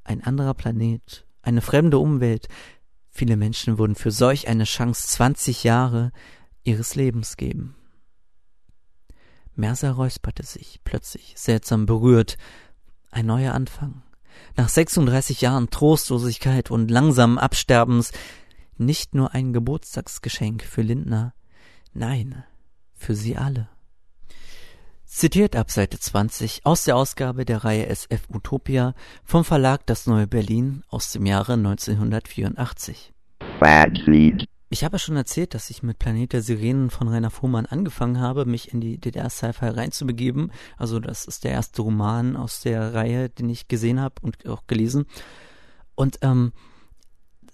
Ein 0.05 0.23
anderer 0.23 0.55
Planet, 0.55 1.27
eine 1.49 1.63
fremde 1.63 1.99
Umwelt, 1.99 2.47
viele 3.09 3.39
Menschen 3.39 3.79
würden 3.79 3.97
für 3.97 4.11
solch 4.11 4.49
eine 4.49 4.65
Chance 4.65 5.09
zwanzig 5.09 5.65
Jahre 5.65 6.13
ihres 6.63 6.95
Lebens 6.95 7.39
geben. 7.39 7.75
Mercer 9.55 9.93
räusperte 9.93 10.45
sich, 10.45 10.81
plötzlich, 10.85 11.33
seltsam 11.37 11.87
berührt. 11.87 12.37
Ein 13.11 13.27
neuer 13.27 13.55
Anfang. 13.55 14.03
Nach 14.57 14.69
36 14.69 15.41
Jahren 15.41 15.71
Trostlosigkeit 15.71 16.71
und 16.71 16.91
langsamen 16.91 17.39
Absterbens 17.39 18.13
nicht 18.77 19.15
nur 19.15 19.35
ein 19.35 19.53
Geburtstagsgeschenk 19.55 20.63
für 20.63 20.83
Lindner, 20.83 21.35
nein, 21.95 22.45
für 22.95 23.15
sie 23.15 23.37
alle. 23.37 23.69
Zitiert 25.11 25.57
ab 25.57 25.71
Seite 25.71 25.99
20 25.99 26.61
aus 26.67 26.85
der 26.85 26.95
Ausgabe 26.95 27.47
der 27.47 27.65
Reihe 27.65 27.87
SF 27.87 28.29
Utopia 28.29 28.95
vom 29.25 29.43
Verlag 29.43 29.85
Das 29.87 30.07
Neue 30.07 30.27
Berlin 30.27 30.85
aus 30.91 31.13
dem 31.13 31.25
Jahre 31.25 31.55
1984. 31.55 33.15
Bad 33.59 33.99
Seed. 34.05 34.47
Ich 34.69 34.85
habe 34.85 34.99
schon 34.99 35.17
erzählt, 35.17 35.55
dass 35.55 35.71
ich 35.71 35.83
mit 35.83 35.99
Planet 35.99 36.35
der 36.35 36.43
Sirenen 36.43 36.91
von 36.91 37.09
Rainer 37.09 37.31
Fuhrmann 37.31 37.65
angefangen 37.65 38.21
habe, 38.21 38.45
mich 38.45 38.73
in 38.73 38.83
die 38.83 38.99
DDR-Sci-Fi 38.99 39.69
reinzubegeben. 39.69 40.53
Also 40.77 41.01
das 41.01 41.25
ist 41.25 41.43
der 41.43 41.53
erste 41.53 41.81
Roman 41.81 42.37
aus 42.37 42.61
der 42.61 42.93
Reihe, 42.93 43.31
den 43.31 43.49
ich 43.49 43.67
gesehen 43.67 44.01
habe 44.01 44.17
und 44.21 44.47
auch 44.47 44.67
gelesen. 44.67 45.07
Und 45.95 46.19
ähm, 46.21 46.53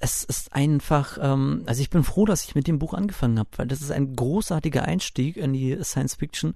es 0.05 0.23
ist 0.23 0.55
einfach, 0.55 1.17
ähm, 1.21 1.63
also 1.65 1.81
ich 1.81 1.89
bin 1.89 2.05
froh, 2.05 2.27
dass 2.27 2.45
ich 2.45 2.55
mit 2.55 2.67
dem 2.67 2.79
Buch 2.79 2.93
angefangen 2.93 3.39
habe, 3.39 3.49
weil 3.57 3.67
das 3.67 3.81
ist 3.81 3.91
ein 3.91 4.15
großartiger 4.15 4.85
Einstieg 4.85 5.39
in 5.39 5.55
die 5.55 5.83
Science 5.83 6.17
Fiction. 6.17 6.55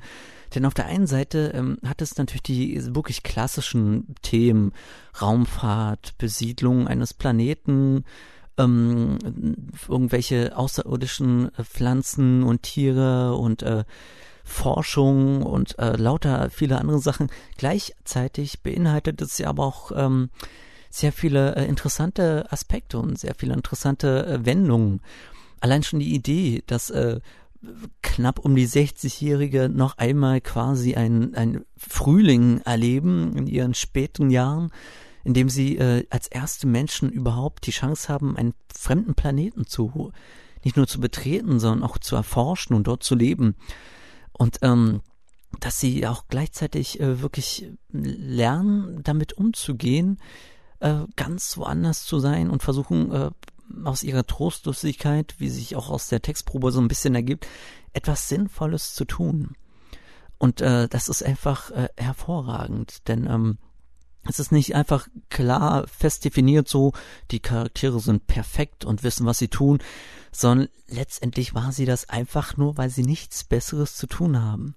Denn 0.55 0.67
auf 0.67 0.75
der 0.75 0.85
einen 0.85 1.07
Seite 1.07 1.53
ähm, 1.55 1.79
hat 1.87 2.03
es 2.03 2.19
natürlich 2.19 2.43
die 2.43 2.95
wirklich 2.95 3.23
klassischen 3.23 4.15
Themen, 4.21 4.73
Raumfahrt, 5.21 6.19
Besiedlung 6.19 6.89
eines 6.89 7.15
Planeten, 7.15 8.05
ähm, 8.59 9.19
irgendwelche 9.89 10.55
außerirdischen 10.55 11.51
äh, 11.57 11.65
Pflanzen 11.65 12.43
und 12.43 12.63
Tiere 12.65 13.35
und 13.35 13.63
äh, 13.63 13.85
Forschung 14.45 15.43
und 15.43 15.79
äh, 15.79 15.97
lauter 15.97 16.51
viele 16.51 16.79
andere 16.79 16.99
Sachen. 16.99 17.31
Gleichzeitig 17.57 18.61
beinhaltet 18.61 19.23
es 19.23 19.39
ja 19.39 19.49
aber 19.49 19.65
auch 19.65 19.91
ähm, 19.95 20.29
sehr 20.91 21.13
viele 21.13 21.57
äh, 21.57 21.67
interessante 21.67 22.47
Aspekte 22.51 22.99
und 22.99 23.19
sehr 23.19 23.35
viele 23.37 23.55
interessante 23.55 24.27
äh, 24.27 24.47
Wendungen. 24.47 25.01
Allein 25.61 25.83
schon 25.83 26.01
die 26.01 26.15
Idee, 26.15 26.63
dass 26.67 26.91
äh, 26.91 27.21
knapp 28.03 28.39
um 28.39 28.55
die 28.55 28.69
60-Jährige 28.69 29.69
noch 29.69 29.99
einmal 29.99 30.41
quasi 30.41 30.95
ein, 30.95 31.35
ein 31.35 31.65
Frühling 31.77 32.61
erleben 32.61 33.37
in 33.37 33.47
ihren 33.47 33.75
späten 33.75 34.31
Jahren, 34.31 34.71
indem 35.25 35.49
sie 35.49 35.77
äh, 35.77 36.07
als 36.11 36.29
erste 36.29 36.67
Menschen 36.67 37.11
überhaupt 37.11 37.67
die 37.67 37.73
Chance 37.73 38.09
haben, 38.09 38.37
einen 38.37 38.55
fremden 38.73 39.15
Planeten 39.15 39.67
zu 39.67 40.13
nicht 40.65 40.77
nur 40.77 40.87
zu 40.87 41.01
betreten, 41.01 41.61
sondern 41.61 41.89
auch 41.89 41.99
zu 41.99 42.17
erforschen 42.17 42.75
und 42.75 42.87
dort 42.87 43.03
zu 43.03 43.15
leben. 43.15 43.55
Und 44.33 44.59
ähm, 44.63 45.03
dass 45.61 45.81
sie 45.81 46.07
auch 46.07 46.25
gleichzeitig 46.29 47.01
äh, 47.01 47.23
wirklich 47.23 47.71
lernen, 47.91 49.01
damit 49.03 49.33
umzugehen, 49.33 50.19
äh, 50.81 51.01
ganz 51.17 51.57
woanders 51.57 52.05
zu 52.05 52.19
sein 52.19 52.51
und 52.51 52.63
versuchen, 52.63 53.13
äh, 53.13 53.31
aus 53.85 54.03
ihrer 54.03 54.27
Trostlosigkeit, 54.27 55.35
wie 55.39 55.51
sich 55.51 55.77
auch 55.77 55.91
aus 55.91 56.09
der 56.09 56.23
Textprobe 56.23 56.73
so 56.73 56.81
ein 56.81 56.89
bisschen 56.89 57.15
ergibt, 57.15 57.47
etwas 57.93 58.29
Sinnvolles 58.29 58.95
zu 58.95 59.05
tun. 59.05 59.55
Und 60.39 60.61
äh, 60.61 60.89
das 60.89 61.09
ist 61.09 61.23
einfach 61.23 61.71
äh, 61.71 61.89
hervorragend, 61.97 63.09
denn 63.09 63.27
ähm, 63.27 63.59
es 64.29 64.39
ist 64.39 64.53
nicht 64.53 64.75
einfach 64.75 65.09
klar 65.31 65.87
fest 65.89 66.25
definiert 66.25 66.69
so, 66.69 66.93
die 67.31 67.41
Charaktere 67.41 67.99
sind 67.99 68.27
perfekt 68.27 68.85
und 68.85 69.03
wissen, 69.03 69.27
was 69.27 69.39
sie 69.39 69.49
tun, 69.49 69.79
sondern 70.31 70.69
letztendlich 70.87 71.55
war 71.55 71.73
sie 71.73 71.87
das 71.87 72.09
einfach 72.09 72.57
nur, 72.57 72.77
weil 72.77 72.91
sie 72.91 73.05
nichts 73.05 73.45
Besseres 73.45 73.97
zu 73.97 74.07
tun 74.07 74.41
haben. 74.41 74.77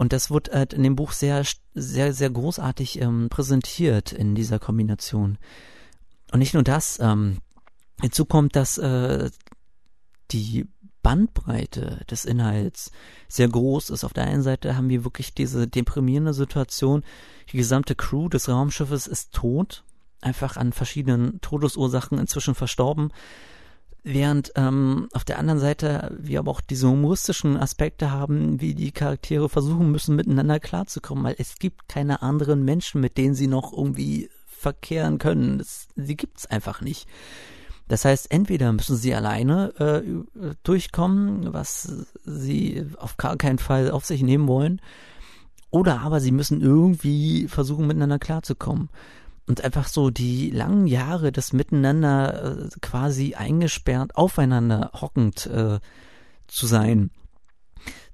Und 0.00 0.14
das 0.14 0.30
wird 0.30 0.50
halt 0.50 0.72
in 0.72 0.82
dem 0.82 0.96
Buch 0.96 1.12
sehr, 1.12 1.44
sehr, 1.74 2.14
sehr 2.14 2.30
großartig 2.30 3.02
ähm, 3.02 3.28
präsentiert 3.28 4.12
in 4.12 4.34
dieser 4.34 4.58
Kombination. 4.58 5.36
Und 6.32 6.38
nicht 6.38 6.54
nur 6.54 6.62
das, 6.62 6.98
ähm, 7.02 7.42
hinzu 8.00 8.24
kommt, 8.24 8.56
dass 8.56 8.78
äh, 8.78 9.30
die 10.30 10.66
Bandbreite 11.02 12.02
des 12.10 12.24
Inhalts 12.24 12.92
sehr 13.28 13.48
groß 13.50 13.90
ist. 13.90 14.02
Auf 14.02 14.14
der 14.14 14.24
einen 14.24 14.40
Seite 14.40 14.74
haben 14.74 14.88
wir 14.88 15.04
wirklich 15.04 15.34
diese 15.34 15.68
deprimierende 15.68 16.32
Situation, 16.32 17.04
die 17.52 17.58
gesamte 17.58 17.94
Crew 17.94 18.30
des 18.30 18.48
Raumschiffes 18.48 19.06
ist 19.06 19.34
tot, 19.34 19.84
einfach 20.22 20.56
an 20.56 20.72
verschiedenen 20.72 21.42
Todesursachen 21.42 22.16
inzwischen 22.16 22.54
verstorben. 22.54 23.12
Während 24.02 24.52
ähm, 24.56 25.08
auf 25.12 25.24
der 25.24 25.38
anderen 25.38 25.60
Seite 25.60 26.16
wir 26.18 26.38
aber 26.38 26.50
auch 26.50 26.62
diese 26.62 26.88
humoristischen 26.88 27.56
Aspekte 27.56 28.10
haben, 28.10 28.60
wie 28.60 28.74
die 28.74 28.92
Charaktere 28.92 29.48
versuchen 29.48 29.92
müssen, 29.92 30.16
miteinander 30.16 30.58
klarzukommen, 30.58 31.24
weil 31.24 31.36
es 31.38 31.58
gibt 31.58 31.88
keine 31.88 32.22
anderen 32.22 32.64
Menschen, 32.64 33.00
mit 33.00 33.18
denen 33.18 33.34
sie 33.34 33.46
noch 33.46 33.72
irgendwie 33.72 34.30
verkehren 34.46 35.18
können. 35.18 35.58
Das, 35.58 35.88
sie 35.96 36.16
gibt's 36.16 36.46
einfach 36.46 36.80
nicht. 36.80 37.08
Das 37.88 38.04
heißt, 38.04 38.30
entweder 38.30 38.72
müssen 38.72 38.96
sie 38.96 39.14
alleine 39.14 39.74
äh, 39.80 40.52
durchkommen, 40.62 41.52
was 41.52 42.06
sie 42.24 42.86
auf 42.96 43.16
gar 43.16 43.36
keinen 43.36 43.58
Fall 43.58 43.90
auf 43.90 44.06
sich 44.06 44.22
nehmen 44.22 44.46
wollen, 44.46 44.80
oder 45.70 46.00
aber 46.00 46.20
sie 46.20 46.32
müssen 46.32 46.60
irgendwie 46.60 47.48
versuchen, 47.48 47.86
miteinander 47.86 48.18
klarzukommen. 48.18 48.88
Und 49.46 49.64
einfach 49.64 49.88
so 49.88 50.10
die 50.10 50.50
langen 50.50 50.86
Jahre 50.86 51.32
des 51.32 51.52
Miteinander 51.52 52.66
äh, 52.66 52.68
quasi 52.80 53.34
eingesperrt, 53.34 54.14
aufeinander 54.16 54.90
hockend 55.00 55.46
äh, 55.46 55.80
zu 56.46 56.66
sein. 56.66 57.10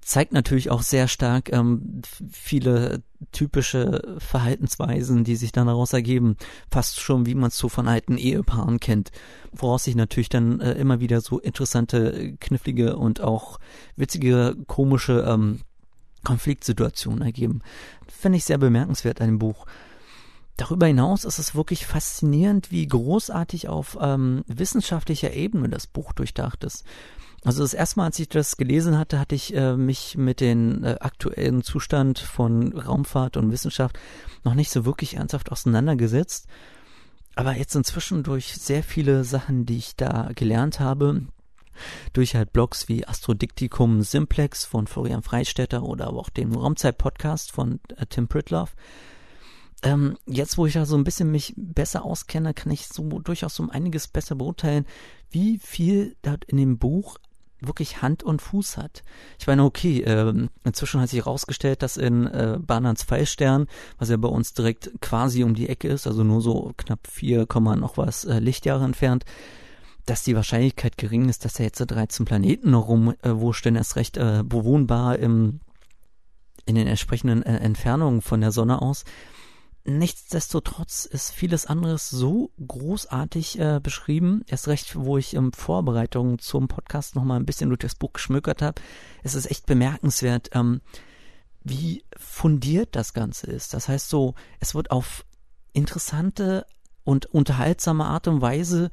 zeigt 0.01 0.33
natürlich 0.33 0.71
auch 0.71 0.83
sehr 0.83 1.09
stark 1.09 1.53
ähm, 1.53 2.01
viele 2.31 3.03
typische 3.33 4.17
Verhaltensweisen, 4.19 5.25
die 5.25 5.37
sich 5.37 5.53
dann 5.53 5.67
daraus 5.67 5.93
ergeben. 5.93 6.37
Fast 6.71 7.01
schon, 7.01 7.27
wie 7.27 7.35
man 7.35 7.49
es 7.49 7.59
so 7.59 7.69
von 7.69 7.89
alten 7.89 8.17
Ehepaaren 8.17 8.79
kennt. 8.79 9.11
Woraus 9.53 9.85
sich 9.85 9.97
natürlich 9.97 10.29
dann 10.29 10.61
äh, 10.61 10.73
immer 10.75 11.01
wieder 11.01 11.21
so 11.21 11.39
interessante, 11.39 12.37
knifflige 12.41 12.97
und 12.97 13.21
auch 13.21 13.59
witzige, 13.97 14.57
komische 14.67 15.25
ähm, 15.29 15.61
Konfliktsituationen 16.25 17.23
ergeben. 17.23 17.62
Finde 18.09 18.39
ich 18.39 18.45
sehr 18.45 18.59
bemerkenswert 18.59 19.21
an 19.21 19.29
dem 19.29 19.39
Buch. 19.39 19.67
Darüber 20.57 20.87
hinaus 20.87 21.25
ist 21.25 21.38
es 21.38 21.55
wirklich 21.55 21.87
faszinierend, 21.87 22.71
wie 22.71 22.87
großartig 22.87 23.69
auf 23.69 23.99
ähm, 24.01 24.42
wissenschaftlicher 24.47 25.33
Ebene 25.33 25.69
das 25.69 25.87
Buch 25.87 26.12
durchdacht 26.12 26.64
ist. 26.64 26.85
Also 27.45 27.62
das 27.62 27.75
erste 27.75 28.01
Mal, 28.01 28.07
als 28.07 28.19
ich 28.19 28.29
das 28.29 28.57
gelesen 28.57 28.99
hatte, 28.99 29.21
hatte 29.21 29.35
ich 29.35 29.55
äh, 29.55 29.77
mich 29.77 30.16
mit 30.16 30.40
dem 30.40 30.83
äh, 30.83 30.97
aktuellen 30.99 31.62
Zustand 31.62 32.19
von 32.19 32.77
Raumfahrt 32.77 33.37
und 33.37 33.53
Wissenschaft 33.53 33.99
noch 34.45 34.55
nicht 34.55 34.71
so 34.71 34.85
wirklich 34.85 35.16
ernsthaft 35.16 35.53
auseinandergesetzt. 35.53 36.47
Aber 37.35 37.55
jetzt 37.55 37.77
inzwischen 37.77 38.23
durch 38.23 38.55
sehr 38.55 38.83
viele 38.83 39.23
Sachen, 39.23 39.66
die 39.66 39.77
ich 39.77 39.95
da 39.95 40.31
gelernt 40.35 40.81
habe, 40.81 41.23
durch 42.14 42.35
halt 42.35 42.53
Blogs 42.53 42.88
wie 42.88 43.07
Astrodiktikum 43.07 44.03
Simplex 44.03 44.64
von 44.64 44.87
Florian 44.87 45.23
Freistetter 45.23 45.83
oder 45.83 46.07
aber 46.09 46.19
auch 46.19 46.31
den 46.31 46.55
Raumzeit-Podcast 46.55 47.53
von 47.53 47.79
äh, 47.97 48.07
Tim 48.07 48.27
Pritloff. 48.27 48.75
Ähm, 49.83 50.17
jetzt, 50.27 50.57
wo 50.59 50.67
ich 50.67 50.75
ja 50.75 50.87
so 50.87 50.97
ein 50.97 51.05
bisschen 51.05 51.31
mich 51.31 51.55
besser 51.57 52.05
auskenne, 52.05 52.55
kann 52.55 52.73
ich 52.73 52.89
so 52.89 53.21
durchaus 53.21 53.61
um 53.61 53.71
einiges 53.71 54.09
besser 54.09 54.35
beurteilen, 54.35 54.87
wie 55.31 55.59
viel 55.59 56.17
dort 56.23 56.45
in 56.45 56.57
dem 56.57 56.79
Buch 56.79 57.19
wirklich 57.61 58.03
Hand 58.03 58.23
und 58.23 58.43
Fuß 58.43 58.77
hat. 58.77 59.03
Ich 59.39 59.47
meine, 59.47 59.65
okay, 59.65 60.03
äh, 60.03 60.33
inzwischen 60.65 61.01
hat 61.01 61.09
sich 61.09 61.21
herausgestellt, 61.21 61.83
dass 61.83 61.97
in 61.97 62.27
äh, 62.27 62.59
Bahnans 62.61 63.05
Pfeilstern, 63.05 63.67
was 63.99 64.11
ja 64.11 64.17
bei 64.17 64.29
uns 64.29 64.53
direkt 64.53 64.93
quasi 65.01 65.43
um 65.43 65.55
die 65.55 65.69
Ecke 65.69 65.89
ist, 65.89 66.07
also 66.07 66.23
nur 66.23 66.43
so 66.43 66.73
knapp 66.77 67.07
4, 67.07 67.47
noch 67.77 67.97
was 67.97 68.25
äh, 68.25 68.39
Lichtjahre 68.39 68.85
entfernt, 68.85 69.25
dass 70.05 70.23
die 70.23 70.37
Wahrscheinlichkeit 70.37 70.99
gering 70.99 71.29
ist, 71.29 71.45
dass 71.45 71.59
er 71.59 71.67
jetzt 71.67 71.79
13 71.79 72.27
Planeten 72.27 72.71
noch 72.71 72.89
rumwurscht, 72.89 73.67
äh, 73.67 73.75
erst 73.75 73.97
recht 73.97 74.17
äh, 74.17 74.43
bewohnbar 74.45 75.19
im, 75.19 75.61
in 76.67 76.75
den 76.77 76.87
entsprechenden 76.87 77.43
äh, 77.43 77.57
Entfernungen 77.59 78.21
von 78.21 78.41
der 78.41 78.53
Sonne 78.53 78.83
aus. 78.83 79.05
Nichtsdestotrotz 79.88 81.05
ist 81.05 81.31
vieles 81.31 81.66
anderes 81.66 82.11
so 82.11 82.51
großartig 82.66 83.61
äh, 83.61 83.79
beschrieben. 83.81 84.42
Erst 84.49 84.66
recht, 84.66 84.96
wo 84.96 85.16
ich 85.16 85.35
in 85.35 85.53
Vorbereitung 85.53 86.40
zum 86.40 86.66
Podcast 86.66 87.14
nochmal 87.14 87.38
ein 87.38 87.46
bisschen 87.46 87.70
durch 87.70 87.79
das 87.79 87.94
Buch 87.94 88.12
geschmökert 88.12 88.62
habe. 88.62 88.83
Es 89.22 89.37
ist 89.37 89.49
echt 89.49 89.64
bemerkenswert, 89.66 90.51
ähm, 90.55 90.81
wie 91.62 92.05
fundiert 92.16 92.96
das 92.96 93.14
Ganze 93.14 93.46
ist. 93.46 93.75
Das 93.75 93.88
heißt 93.88 94.09
so, 94.09 94.35
es 94.59 94.75
wird 94.75 94.90
auf 94.90 95.25
interessante 95.72 96.66
und 97.05 97.27
unterhaltsame 97.27 98.07
Art 98.07 98.27
und 98.27 98.40
Weise 98.40 98.90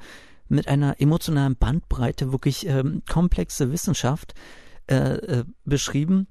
mit 0.47 0.67
einer 0.67 1.01
emotionalen 1.01 1.55
Bandbreite 1.55 2.31
wirklich 2.31 2.67
ähm, 2.67 3.01
komplexe 3.09 3.71
Wissenschaft 3.71 4.35
äh, 4.87 5.15
äh, 5.15 5.45
beschrieben 5.65 6.27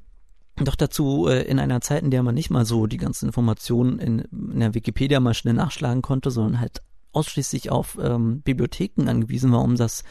doch 0.57 0.77
dazu 0.77 1.29
äh, 1.29 1.43
in 1.43 1.59
einer 1.59 1.81
Zeit, 1.81 2.03
in 2.03 2.11
der 2.11 2.23
man 2.23 2.35
nicht 2.35 2.51
mal 2.51 2.65
so 2.65 2.87
die 2.87 2.99
ganzen 2.99 3.27
Informationen 3.27 3.99
in, 3.99 4.19
in 4.21 4.61
der 4.61 4.75
Wikipedia 4.75 5.21
mal 5.21 5.35
schnell 5.35 5.55
nachschlagen 5.55 6.03
konnte, 6.03 6.31
sondern 6.31 6.61
halt 6.61 6.83
ausschließlich 7.13 7.71
auf 7.71 7.99
ähm, 8.01 8.43
Bibliotheken 8.43 9.09
angewiesen 9.09 9.53
war, 9.53 9.63
um 9.63 9.77
das 9.77 10.05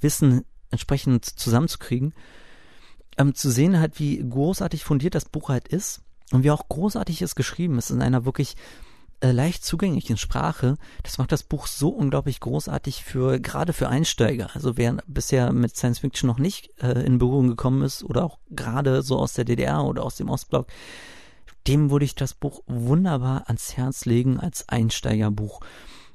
Wissen 0.00 0.44
entsprechend 0.70 1.24
zusammenzukriegen, 1.24 2.14
ähm, 3.16 3.34
zu 3.34 3.50
sehen 3.50 3.78
halt, 3.78 3.98
wie 4.00 4.18
großartig 4.18 4.84
fundiert 4.84 5.14
das 5.14 5.28
Buch 5.28 5.48
halt 5.48 5.68
ist 5.68 6.02
und 6.32 6.42
wie 6.42 6.50
auch 6.50 6.68
großartig 6.68 7.22
es 7.22 7.34
geschrieben 7.34 7.78
ist 7.78 7.90
in 7.90 8.02
einer 8.02 8.24
wirklich 8.24 8.56
leicht 9.22 9.64
zugänglichen 9.64 10.16
Sprache. 10.16 10.76
Das 11.02 11.18
macht 11.18 11.32
das 11.32 11.42
Buch 11.42 11.66
so 11.66 11.88
unglaublich 11.88 12.40
großartig 12.40 13.04
für, 13.04 13.40
gerade 13.40 13.72
für 13.72 13.88
Einsteiger. 13.88 14.50
Also 14.54 14.76
wer 14.76 14.98
bisher 15.06 15.52
mit 15.52 15.76
Science 15.76 16.00
Fiction 16.00 16.26
noch 16.28 16.38
nicht 16.38 16.70
äh, 16.82 17.04
in 17.04 17.18
Berührung 17.18 17.48
gekommen 17.48 17.82
ist 17.82 18.04
oder 18.04 18.24
auch 18.24 18.38
gerade 18.50 19.02
so 19.02 19.18
aus 19.18 19.34
der 19.34 19.44
DDR 19.44 19.84
oder 19.84 20.02
aus 20.02 20.16
dem 20.16 20.28
Ostblock, 20.28 20.66
dem 21.66 21.90
würde 21.90 22.04
ich 22.04 22.14
das 22.14 22.34
Buch 22.34 22.62
wunderbar 22.66 23.44
ans 23.46 23.76
Herz 23.76 24.04
legen 24.04 24.38
als 24.38 24.68
Einsteigerbuch. 24.68 25.60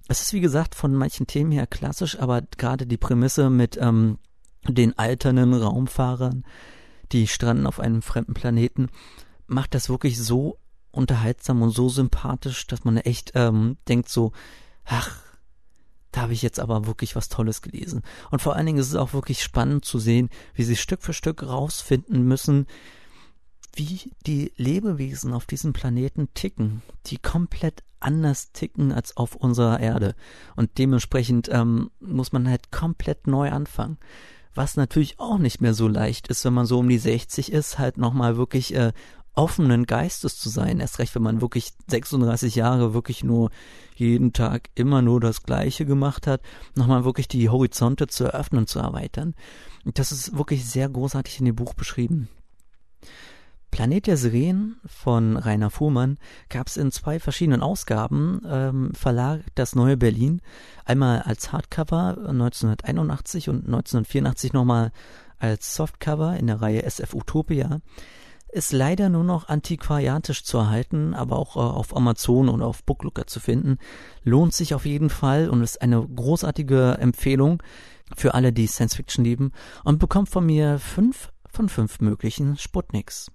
Es 0.08 0.22
ist 0.22 0.34
wie 0.34 0.42
gesagt 0.42 0.76
von 0.76 0.94
manchen 0.94 1.28
Themen 1.28 1.52
her 1.52 1.68
klassisch, 1.68 2.20
aber 2.20 2.42
gerade 2.58 2.86
die 2.86 2.98
Prämisse 2.98 3.50
mit 3.50 3.78
ähm, 3.78 4.18
den 4.68 4.98
alternden 4.98 5.54
Raumfahrern, 5.54 6.46
die 7.12 7.28
stranden 7.28 7.68
auf 7.68 7.80
einem 7.80 8.02
fremden 8.02 8.34
Planeten, 8.34 8.90
macht 9.48 9.74
das 9.74 9.90
wirklich 9.90 10.20
so 10.20 10.58
unterhaltsam 10.92 11.62
und 11.62 11.72
so 11.72 11.90
sympathisch, 11.90 12.68
dass 12.68 12.84
man 12.84 12.98
echt 12.98 13.32
ähm, 13.36 13.78
denkt 13.88 14.10
so, 14.10 14.32
ach, 14.86 15.22
da 16.12 16.22
habe 16.22 16.34
ich 16.34 16.42
jetzt 16.42 16.60
aber 16.60 16.88
wirklich 16.88 17.16
was 17.16 17.30
Tolles 17.30 17.62
gelesen. 17.62 18.02
Und 18.32 18.42
vor 18.42 18.56
allen 18.56 18.66
Dingen 18.66 18.80
ist 18.80 18.90
es 18.90 18.96
auch 18.96 19.14
wirklich 19.14 19.44
spannend 19.44 19.86
zu 19.86 20.00
sehen, 20.00 20.30
wie 20.54 20.64
sie 20.64 20.76
Stück 20.76 21.04
für 21.04 21.14
Stück 21.14 21.44
rausfinden 21.44 22.24
müssen, 22.24 22.66
wie 23.76 24.12
die 24.26 24.52
Lebewesen 24.56 25.34
auf 25.34 25.46
diesem 25.46 25.74
Planeten 25.74 26.34
ticken, 26.34 26.82
die 27.06 27.18
komplett 27.18 27.84
anders 28.00 28.52
ticken 28.52 28.92
als 28.92 29.16
auf 29.18 29.36
unserer 29.36 29.80
Erde. 29.80 30.16
Und 30.56 30.78
dementsprechend 30.78 31.50
ähm, 31.52 31.92
muss 32.00 32.32
man 32.32 32.50
halt 32.50 32.72
komplett 32.72 33.28
neu 33.28 33.52
anfangen. 33.52 33.98
Was 34.56 34.78
natürlich 34.78 35.20
auch 35.20 35.38
nicht 35.38 35.62
mehr 35.62 35.74
so 35.74 35.88
leicht 35.88 36.28
ist, 36.28 36.44
wenn 36.44 36.54
man 36.54 36.66
so 36.66 36.80
um 36.80 36.90
die 36.90 36.98
60 36.98 37.52
ist, 37.52 37.78
halt 37.78 37.98
nochmal 37.98 38.36
wirklich 38.36 38.74
äh, 38.74 38.94
offenen 39.40 39.86
Geistes 39.86 40.38
zu 40.38 40.50
sein, 40.50 40.82
erst 40.82 41.00
recht, 41.00 41.16
wenn 41.16 41.24
man 41.24 41.40
wirklich 41.40 41.72
36 41.88 42.56
Jahre 42.56 42.94
wirklich 42.94 43.24
nur 43.24 43.52
jeden 43.96 44.34
Tag 44.34 44.70
immer 44.76 45.02
nur 45.02 45.22
das 45.22 45.44
Gleiche 45.44 45.86
gemacht 45.86 46.28
hat, 46.28 46.42
nochmal 46.76 47.06
wirklich 47.06 47.30
die 47.30 47.48
Horizonte 47.48 48.08
zu 48.08 48.26
eröffnen, 48.26 48.68
zu 48.68 48.80
erweitern. 48.80 49.36
Das 49.86 50.12
ist 50.12 50.38
wirklich 50.38 50.66
sehr 50.66 50.90
großartig 50.90 51.40
in 51.40 51.46
dem 51.46 51.56
Buch 51.56 51.74
beschrieben. 51.74 52.28
Planet 53.72 54.08
der 54.08 54.18
Sirenen 54.18 54.76
von 54.86 55.38
Rainer 55.38 55.70
Fuhrmann 55.70 56.18
gab 56.50 56.68
es 56.68 56.76
in 56.76 56.92
zwei 56.92 57.18
verschiedenen 57.18 57.62
Ausgaben, 57.62 58.42
ähm, 58.46 58.92
Verlag 58.94 59.42
Das 59.56 59.74
Neue 59.74 59.96
Berlin, 59.96 60.42
einmal 60.84 61.22
als 61.22 61.54
Hardcover 61.54 62.18
1981 62.28 63.48
und 63.48 63.68
1984 63.68 64.52
nochmal 64.52 64.92
als 65.38 65.76
Softcover 65.76 66.36
in 66.36 66.48
der 66.48 66.62
Reihe 66.62 66.84
SF 66.84 67.14
Utopia 67.14 67.80
ist 68.52 68.74
leider 68.74 69.10
nur 69.10 69.24
noch 69.24 69.48
antiquariatisch 69.48 70.44
zu 70.44 70.58
erhalten, 70.58 71.14
aber 71.14 71.38
auch 71.38 71.56
äh, 71.56 71.60
auf 71.60 71.96
Amazon 71.96 72.50
und 72.50 72.62
auf 72.62 72.84
Booklooker 72.84 73.28
zu 73.28 73.40
finden. 73.40 73.78
Lohnt 74.24 74.54
sich 74.54 74.74
auf 74.74 74.86
jeden 74.86 75.10
Fall 75.10 75.50
und 75.50 75.62
ist 75.62 75.82
eine 75.82 76.06
großartige 76.06 76.98
Empfehlung 77.00 77.64
für 78.16 78.34
alle, 78.34 78.52
die 78.52 78.68
Science 78.68 78.96
Fiction 78.96 79.24
lieben 79.24 79.54
und 79.84 80.00
bekommt 80.00 80.30
von 80.30 80.44
mir 80.46 80.80
fünf 80.80 81.32
von 81.48 81.70
fünf 81.70 82.00
möglichen 82.00 82.58
Sputniks. 82.58 83.32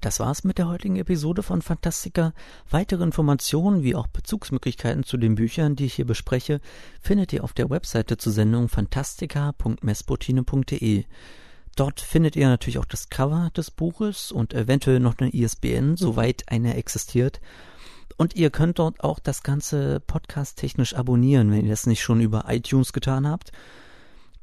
Das 0.00 0.20
war's 0.20 0.42
mit 0.42 0.56
der 0.58 0.68
heutigen 0.68 0.96
Episode 0.96 1.44
von 1.44 1.62
Fantastica. 1.62 2.34
Weitere 2.68 3.04
Informationen 3.04 3.84
wie 3.84 3.94
auch 3.94 4.08
Bezugsmöglichkeiten 4.08 5.04
zu 5.04 5.16
den 5.16 5.36
Büchern, 5.36 5.76
die 5.76 5.84
ich 5.84 5.94
hier 5.94 6.06
bespreche, 6.06 6.60
findet 7.00 7.32
ihr 7.32 7.44
auf 7.44 7.52
der 7.52 7.70
Webseite 7.70 8.16
zur 8.16 8.32
Sendung 8.32 8.68
fantastica.mespotine.de. 8.68 11.04
Dort 11.76 12.00
findet 12.00 12.36
ihr 12.36 12.48
natürlich 12.48 12.78
auch 12.78 12.84
das 12.84 13.08
Cover 13.08 13.50
des 13.56 13.70
Buches 13.70 14.30
und 14.30 14.52
eventuell 14.52 15.00
noch 15.00 15.18
eine 15.18 15.32
ISBN, 15.32 15.96
soweit 15.96 16.44
eine 16.48 16.76
existiert. 16.76 17.40
Und 18.18 18.36
ihr 18.36 18.50
könnt 18.50 18.78
dort 18.78 19.02
auch 19.02 19.18
das 19.18 19.42
Ganze 19.42 20.00
podcast-technisch 20.00 20.94
abonnieren, 20.94 21.50
wenn 21.50 21.64
ihr 21.64 21.70
das 21.70 21.86
nicht 21.86 22.02
schon 22.02 22.20
über 22.20 22.44
iTunes 22.48 22.92
getan 22.92 23.26
habt. 23.26 23.52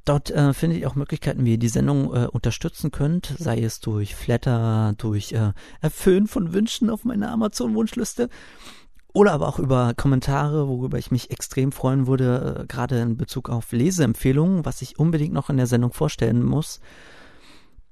Dort 0.05 0.31
äh, 0.31 0.53
findet 0.53 0.79
ihr 0.79 0.89
auch 0.89 0.95
Möglichkeiten, 0.95 1.45
wie 1.45 1.51
ihr 1.51 1.59
die 1.59 1.69
Sendung 1.69 2.11
äh, 2.15 2.25
unterstützen 2.25 2.89
könnt, 2.89 3.35
sei 3.37 3.61
es 3.61 3.79
durch 3.79 4.15
Flatter, 4.15 4.95
durch 4.97 5.33
äh, 5.33 5.53
Erfüllen 5.81 6.25
von 6.25 6.51
Wünschen 6.51 6.89
auf 6.89 7.05
meiner 7.05 7.31
Amazon-Wunschliste 7.31 8.29
oder 9.13 9.33
aber 9.33 9.47
auch 9.47 9.59
über 9.59 9.93
Kommentare, 9.95 10.67
worüber 10.67 10.97
ich 10.97 11.11
mich 11.11 11.29
extrem 11.29 11.71
freuen 11.71 12.07
würde, 12.07 12.61
äh, 12.61 12.65
gerade 12.65 12.99
in 12.99 13.17
Bezug 13.17 13.49
auf 13.49 13.71
Leseempfehlungen, 13.71 14.65
was 14.65 14.81
ich 14.81 14.97
unbedingt 14.97 15.33
noch 15.33 15.51
in 15.51 15.57
der 15.57 15.67
Sendung 15.67 15.93
vorstellen 15.93 16.43
muss 16.43 16.79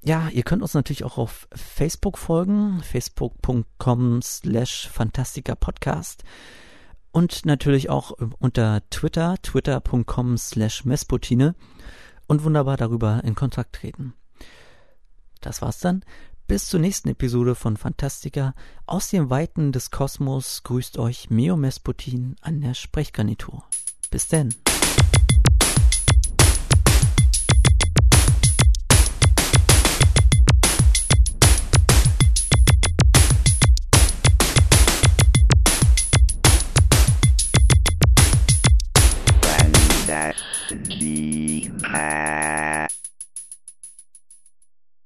ja, 0.01 0.29
ihr 0.29 0.43
könnt 0.43 0.61
uns 0.61 0.73
natürlich 0.73 1.03
auch 1.03 1.17
auf 1.17 1.47
Facebook 1.53 2.17
folgen, 2.17 2.81
facebook.com 2.83 4.21
slash 4.21 4.87
Fantastica 4.89 5.55
Podcast 5.55 6.23
und 7.11 7.45
natürlich 7.45 7.89
auch 7.89 8.11
unter 8.39 8.87
Twitter, 8.89 9.35
twitter.com 9.41 10.37
slash 10.37 10.85
Mespotine 10.85 11.55
und 12.27 12.43
wunderbar 12.43 12.77
darüber 12.77 13.23
in 13.23 13.35
Kontakt 13.35 13.75
treten. 13.75 14.13
Das 15.41 15.61
war's 15.61 15.79
dann. 15.79 16.03
Bis 16.47 16.67
zur 16.67 16.79
nächsten 16.79 17.09
Episode 17.09 17.55
von 17.55 17.75
Fantastica. 17.75 18.53
Aus 18.85 19.09
den 19.09 19.29
Weiten 19.29 19.71
des 19.71 19.91
Kosmos 19.91 20.63
grüßt 20.63 20.97
euch 20.97 21.29
Meo 21.29 21.57
Mesputin 21.57 22.35
an 22.41 22.61
der 22.61 22.73
Sprechgarnitur. 22.73 23.63
Bis 24.09 24.27
denn. 24.29 24.53
Ah. 41.83 42.56